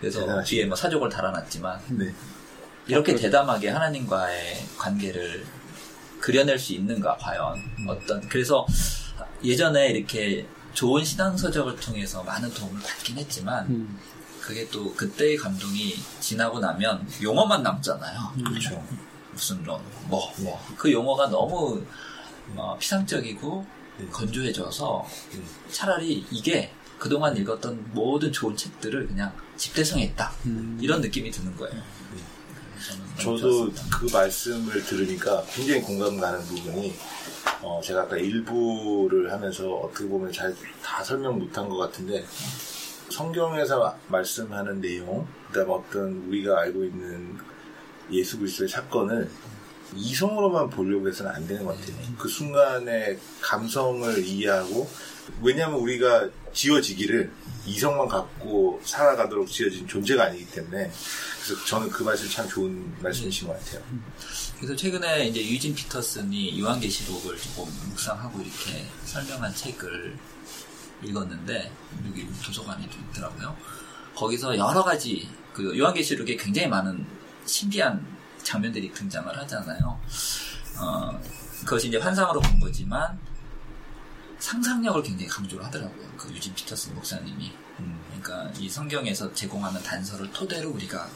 그래서 0.00 0.20
대단하시네요. 0.20 0.44
뒤에 0.44 0.66
뭐 0.66 0.76
사족을 0.76 1.08
달아놨지만 1.08 1.80
네. 1.98 2.14
이렇게 2.88 3.14
대담하게 3.14 3.68
하나님과의 3.68 4.66
관계를 4.76 5.44
그려낼 6.20 6.58
수 6.58 6.72
있는가 6.72 7.16
과연 7.18 7.54
어떤 7.86 8.20
그래서 8.28 8.66
예전에 9.44 9.90
이렇게 9.90 10.46
좋은 10.72 11.04
신앙 11.04 11.36
서적을 11.36 11.76
통해서 11.76 12.22
많은 12.22 12.52
도움을 12.52 12.80
받긴 12.80 13.18
했지만 13.18 13.66
음. 13.66 13.98
그게 14.40 14.66
또 14.70 14.94
그때의 14.94 15.36
감동이 15.36 15.94
지나고 16.20 16.58
나면 16.58 17.06
용어만 17.22 17.62
남잖아요. 17.62 18.32
그렇죠. 18.46 18.82
무슨 19.32 19.62
뭐뭐 19.62 20.74
그 20.76 20.90
용어가 20.90 21.28
너무 21.28 21.84
어, 22.56 22.76
피상적이고 22.78 23.66
네. 23.98 24.06
건조해져서 24.06 25.06
네. 25.32 25.42
차라리 25.70 26.24
이게 26.30 26.72
그동안 26.98 27.36
읽었던 27.36 27.90
모든 27.92 28.32
좋은 28.32 28.56
책들을 28.56 29.08
그냥 29.08 29.32
집대성했다 29.56 30.32
음. 30.46 30.78
이런 30.80 31.00
느낌이 31.00 31.30
드는 31.30 31.56
거예요. 31.56 31.82
저도. 33.20 33.70
그 33.92 34.06
말씀을 34.12 34.82
들으니까 34.84 35.42
굉장히 35.52 35.82
공감 35.82 36.18
가는 36.18 36.40
부분이 36.40 36.94
어, 37.62 37.80
제가 37.82 38.02
아까 38.02 38.16
일부를 38.16 39.32
하면서 39.32 39.68
어떻게 39.70 40.06
보면 40.08 40.32
잘 40.32 40.54
다 40.82 41.04
설명 41.04 41.38
못한 41.38 41.68
것 41.68 41.76
같은데 41.76 42.24
성경에서 43.10 43.96
말씀하는 44.08 44.80
내용 44.80 45.26
그다음에 45.48 45.70
어떤 45.72 46.24
우리가 46.28 46.60
알고 46.60 46.84
있는 46.84 47.36
예수 48.10 48.38
그리스도의 48.38 48.68
사건을 48.70 49.28
이성으로만 49.94 50.70
보려고 50.70 51.08
해서는 51.08 51.30
안 51.30 51.46
되는 51.46 51.64
것 51.64 51.78
같아요. 51.78 51.96
그 52.18 52.28
순간의 52.28 53.18
감성을 53.40 54.24
이해하고 54.24 54.88
왜냐하면 55.42 55.78
우리가 55.80 56.28
지어지기를 56.52 57.30
이성만 57.66 58.08
갖고 58.08 58.80
살아가도록 58.84 59.48
지어진 59.48 59.86
존재가 59.86 60.24
아니기 60.24 60.50
때문에 60.50 60.90
그래서 61.44 61.64
저는 61.66 61.90
그 61.90 62.02
말씀 62.02 62.28
참 62.28 62.48
좋은 62.48 62.94
말씀이신 63.02 63.46
것 63.46 63.58
같아요. 63.58 63.82
그래서 64.56 64.74
최근에 64.74 65.28
이제 65.28 65.40
유진 65.46 65.74
피터슨이 65.74 66.60
요한계시록을 66.60 67.36
조금 67.38 67.72
묵상하고 67.90 68.40
이렇게 68.40 68.86
설명한 69.04 69.54
책을 69.54 70.16
읽었는데 71.02 71.70
여기 72.06 72.26
도서관에 72.42 72.88
좀 72.90 73.06
있더라고요. 73.10 73.56
거기서 74.14 74.56
여러 74.56 74.82
가지 74.82 75.28
그 75.52 75.78
요한계시록에 75.78 76.36
굉장히 76.36 76.68
많은 76.68 77.06
신비한 77.46 78.17
장면들이 78.48 78.92
등장을 78.92 79.36
하잖아요. 79.38 80.00
어, 80.78 81.20
그것이 81.60 81.88
이제 81.88 81.98
환상으로 81.98 82.40
본 82.40 82.58
거지만 82.58 83.18
상상력을 84.38 85.02
굉장히 85.02 85.26
강조를 85.28 85.64
하더라고요. 85.66 86.08
그 86.16 86.32
유진 86.32 86.54
피터슨 86.54 86.94
목사님이. 86.94 87.52
음. 87.80 88.00
그러니까 88.22 88.58
이 88.58 88.68
성경에서 88.68 89.32
제공하는 89.34 89.82
단서를 89.82 90.30
토대로 90.32 90.70
우리가 90.70 91.08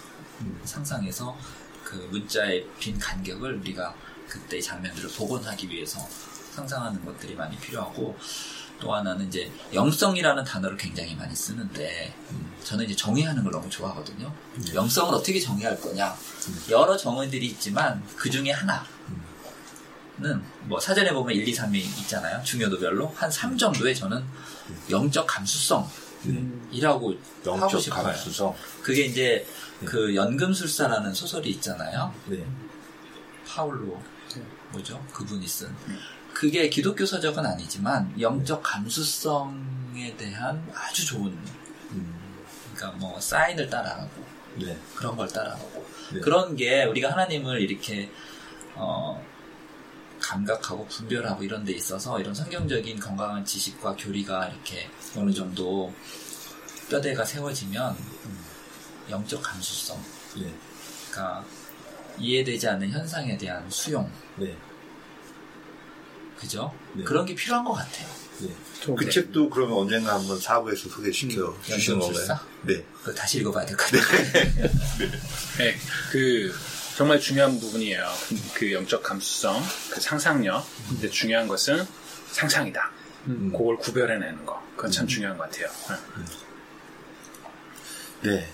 상상해서 0.65 1.37
그 1.85 1.97
문자의 2.11 2.67
빈 2.79 2.99
간격을 2.99 3.61
우리가 3.61 3.95
그때의 4.29 4.63
장면들을 4.63 5.11
복원하기 5.17 5.69
위해서 5.71 6.01
상상하는 6.53 7.05
것들이 7.05 7.35
많이 7.35 7.57
필요하고 7.59 8.17
또 8.81 8.95
하나는 8.95 9.29
이제 9.29 9.51
영성이라는 9.73 10.45
단어를 10.45 10.77
굉장히 10.77 11.15
많이 11.15 11.35
쓰는데 11.35 12.15
저는 12.65 12.85
이제 12.85 12.95
정의하는 12.95 13.43
걸 13.43 13.53
너무 13.53 13.69
좋아하거든요. 13.69 14.33
영성을 14.75 15.15
어떻게 15.15 15.39
정의할 15.41 15.81
거냐? 15.81 16.17
여러 16.71 16.97
정의들이 16.97 17.47
있지만 17.47 18.03
그 18.17 18.31
중에 18.31 18.51
하나는 18.51 18.85
뭐 20.65 20.79
사전에 20.81 21.13
보면 21.13 21.35
1, 21.35 21.47
2, 21.47 21.53
3이 21.55 21.75
있잖아요. 22.03 22.43
중요도별로 22.43 23.09
한 23.17 23.31
3 23.31 23.57
정도의 23.59 23.95
저는 23.95 24.25
영적 24.91 25.27
감수성 25.27 25.89
이라고 26.71 27.15
하고 27.45 27.61
영적 27.63 27.81
싶어요. 27.81 28.05
감수성. 28.05 28.55
그게 28.83 29.07
이제 29.07 29.47
그 29.85 30.15
연금술사라는 30.15 31.13
소설이 31.13 31.51
있잖아요. 31.51 32.15
네. 32.27 32.45
파울로 33.47 34.01
뭐죠? 34.71 35.05
그분이 35.13 35.47
쓴 35.47 35.69
그게 36.33 36.71
기독교 36.71 37.05
서적은 37.05 37.45
아니지만 37.45 38.15
영적 38.19 38.63
감수성에 38.63 40.17
대한 40.17 40.67
아주 40.75 41.05
좋은 41.05 41.37
그러니까 42.75 42.99
뭐 42.99 43.21
사인을 43.21 43.69
따라가고 43.69 44.25
네. 44.57 44.79
그런 44.95 45.17
걸 45.17 45.29
따라가고 45.29 45.87
네. 46.13 46.21
그런 46.21 46.57
게 46.57 46.85
우리가 46.85 47.13
하나님을 47.13 47.61
이렇게 47.61 48.11
어 48.75 49.23
감각하고 50.21 50.87
분별하고 50.87 51.43
이런 51.43 51.65
데 51.65 51.73
있어서 51.73 52.21
이런 52.21 52.35
성경적인 52.35 52.99
건강한 53.01 53.45
지식과 53.45 53.97
교리가 53.97 54.49
이렇게 54.49 54.89
어느 55.17 55.33
정도 55.33 55.93
뼈대가 56.89 57.25
세워지면 57.25 57.97
영적 59.11 59.43
감수성 59.43 60.01
네. 60.37 60.53
그러니까 61.11 61.45
이해되지 62.19 62.69
않는 62.69 62.91
현상에 62.91 63.37
대한 63.37 63.69
수용 63.69 64.11
네. 64.37 64.57
그죠? 66.37 66.73
네. 66.95 67.05
그런 67.05 67.25
게 67.25 67.35
필요한 67.35 67.65
것 67.65 67.73
같아요. 67.73 68.09
네. 68.87 68.95
그 68.97 69.11
책도 69.11 69.51
그러면 69.51 69.79
언젠가 69.79 70.15
한번 70.15 70.39
사부에서 70.41 70.89
소개시켜 70.89 71.49
음, 71.51 71.63
주시는 71.63 71.99
건가요? 72.01 72.39
네. 72.63 72.85
그거 73.01 73.13
다시 73.15 73.39
읽어봐야 73.39 73.65
될 73.67 73.77
것 73.77 73.85
같아요. 73.91 74.03
네, 75.59 75.77
그 76.11 76.55
정말 76.97 77.19
중요한 77.21 77.59
부분이에요. 77.59 78.07
그 78.55 78.73
영적 78.73 79.03
감수성, 79.03 79.63
그 79.91 80.01
상상력. 80.01 80.65
근데 80.89 81.09
중요한 81.11 81.49
것은 81.49 81.87
상상이다. 82.33 82.91
그걸 83.53 83.77
구별해내는 83.79 84.45
거. 84.45 84.61
그건 84.77 84.91
참 84.91 85.07
중요한 85.07 85.37
것 85.39 85.51
같아요. 85.51 85.69
네. 88.23 88.49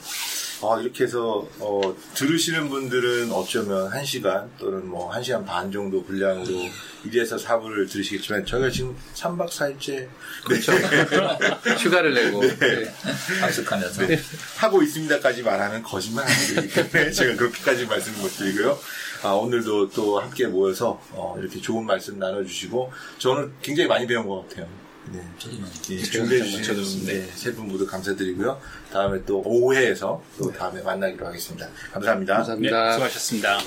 네. 0.60 0.66
아, 0.66 0.80
이렇게 0.80 1.04
해서, 1.04 1.46
어, 1.60 1.80
들으시는 2.14 2.68
분들은 2.68 3.30
어쩌면 3.32 3.88
한 3.88 4.04
시간 4.04 4.50
또는 4.58 4.86
뭐한 4.88 5.22
시간 5.22 5.44
반 5.44 5.70
정도 5.70 6.02
분량으로 6.02 6.46
1에서 7.04 7.42
4부를 7.42 7.88
들으시겠지만, 7.90 8.44
저희가 8.44 8.70
지금 8.70 8.96
3박 9.14 9.48
4일째 9.48 10.08
그렇죠. 10.44 10.72
휴가를 11.78 12.14
내고. 12.14 12.40
네. 12.42 12.92
학습하면서. 13.40 14.02
하고 14.56 14.82
있습니다까지 14.82 15.42
말하면 15.42 15.82
거짓말 15.82 16.24
아니기 16.26 16.68
때문에 16.74 17.10
제가 17.12 17.36
그렇게까지 17.36 17.86
말씀을 17.86 18.18
못 18.20 18.28
드리고요. 18.28 18.78
아, 19.22 19.30
오늘도 19.30 19.90
또 19.90 20.20
함께 20.20 20.46
모여서 20.46 21.00
어, 21.12 21.36
이렇게 21.38 21.60
좋은 21.60 21.86
말씀 21.86 22.18
나눠주시고, 22.18 22.92
저는 23.18 23.52
굉장히 23.62 23.88
많이 23.88 24.06
배운 24.06 24.26
것 24.26 24.48
같아요. 24.48 24.87
네. 25.12 25.20
예, 25.90 26.02
저도 26.02 26.10
준비해 26.10 26.42
주신 26.42 26.62
저도, 26.62 26.82
네. 27.06 27.20
네, 27.20 27.26
세분 27.34 27.68
모두 27.68 27.86
감사드리고요. 27.86 28.60
다음에 28.92 29.24
또 29.24 29.42
5회에서 29.42 30.20
또 30.38 30.52
다음에 30.52 30.82
만나기로 30.82 31.26
하겠습니다. 31.26 31.68
감사합니다. 31.92 32.32
네, 32.32 32.36
감사합니다. 32.36 32.92
수고하셨습니다. 32.92 33.58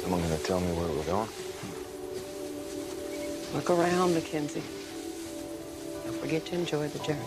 Someone 0.00 0.22
gonna 0.22 0.42
tell 0.42 0.60
me 0.60 0.72
where 0.72 0.90
we're 0.92 1.04
going? 1.06 1.28
Look 3.54 3.70
around, 3.70 4.14
Mackenzie. 4.14 4.62
Don't 6.04 6.18
forget 6.20 6.44
to 6.46 6.54
enjoy 6.54 6.88
the 6.88 6.98
journey. 7.00 7.22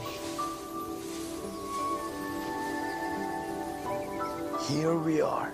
Here 4.68 4.96
we 4.96 5.22
are. 5.22 5.52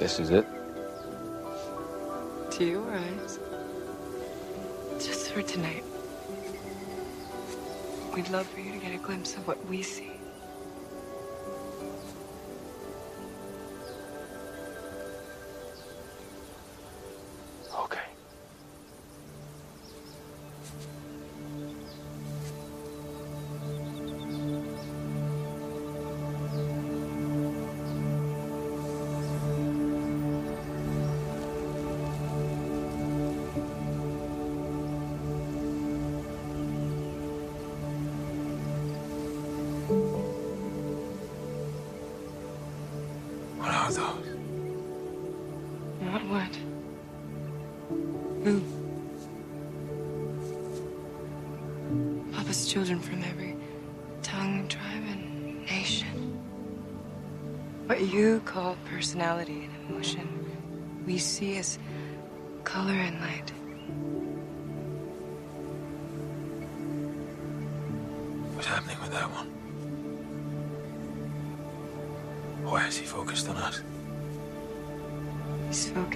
This 0.00 0.18
is 0.18 0.30
it? 0.30 0.53
To 2.54 2.64
your 2.64 2.88
eyes. 2.88 3.40
Just 5.04 5.32
for 5.32 5.42
tonight. 5.42 5.82
We'd 8.14 8.28
love 8.30 8.46
for 8.46 8.60
you 8.60 8.70
to 8.70 8.78
get 8.78 8.94
a 8.94 8.98
glimpse 8.98 9.36
of 9.36 9.44
what 9.48 9.66
we 9.66 9.82
see. 9.82 10.13
Are 43.84 43.92
those? 43.92 44.26
What 46.00 46.22
what? 46.32 46.56
Who? 48.44 48.62
Papa's 52.32 52.66
children 52.66 52.98
from 52.98 53.22
every 53.24 53.56
tongue, 54.22 54.68
tribe, 54.68 55.04
and 55.10 55.66
nation. 55.66 56.40
What 57.86 58.00
you 58.00 58.40
call 58.46 58.78
personality 58.86 59.68
and 59.68 59.90
emotion, 59.90 60.26
we 61.06 61.18
see 61.18 61.58
as 61.58 61.78
color 62.64 62.94
and 62.94 63.20
light. 63.20 63.52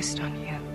based 0.08 0.20
on 0.20 0.34
you. 0.40 0.67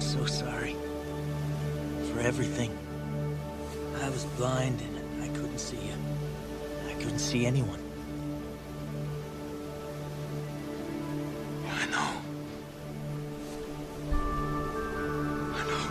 I'm 0.00 0.06
so 0.06 0.24
sorry. 0.24 0.74
For 2.10 2.20
everything. 2.20 2.74
I 4.02 4.08
was 4.08 4.24
blind 4.38 4.80
and 4.80 5.22
I 5.22 5.28
couldn't 5.36 5.58
see 5.58 5.76
you. 5.76 5.92
I 6.88 6.94
couldn't 6.94 7.18
see 7.18 7.44
anyone. 7.44 7.80
I 11.68 11.86
know. 11.90 12.12
I 15.54 15.62
know. 15.68 15.84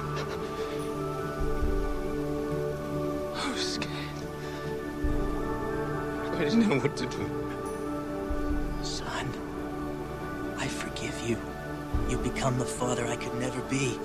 I 3.36 3.52
was 3.52 3.74
scared. 3.74 3.94
I 6.34 6.44
didn't 6.46 6.68
know 6.68 6.80
what 6.80 6.98
to 6.98 7.06
do. 7.06 7.39
You 12.10 12.18
become 12.18 12.58
the 12.58 12.66
father 12.66 13.06
I 13.06 13.16
could 13.16 13.36
never 13.36 13.62
be. 13.70 14.00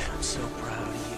And 0.00 0.12
I'm 0.12 0.22
so 0.22 0.44
proud 0.58 0.88
of 0.88 1.10
you. 1.10 1.15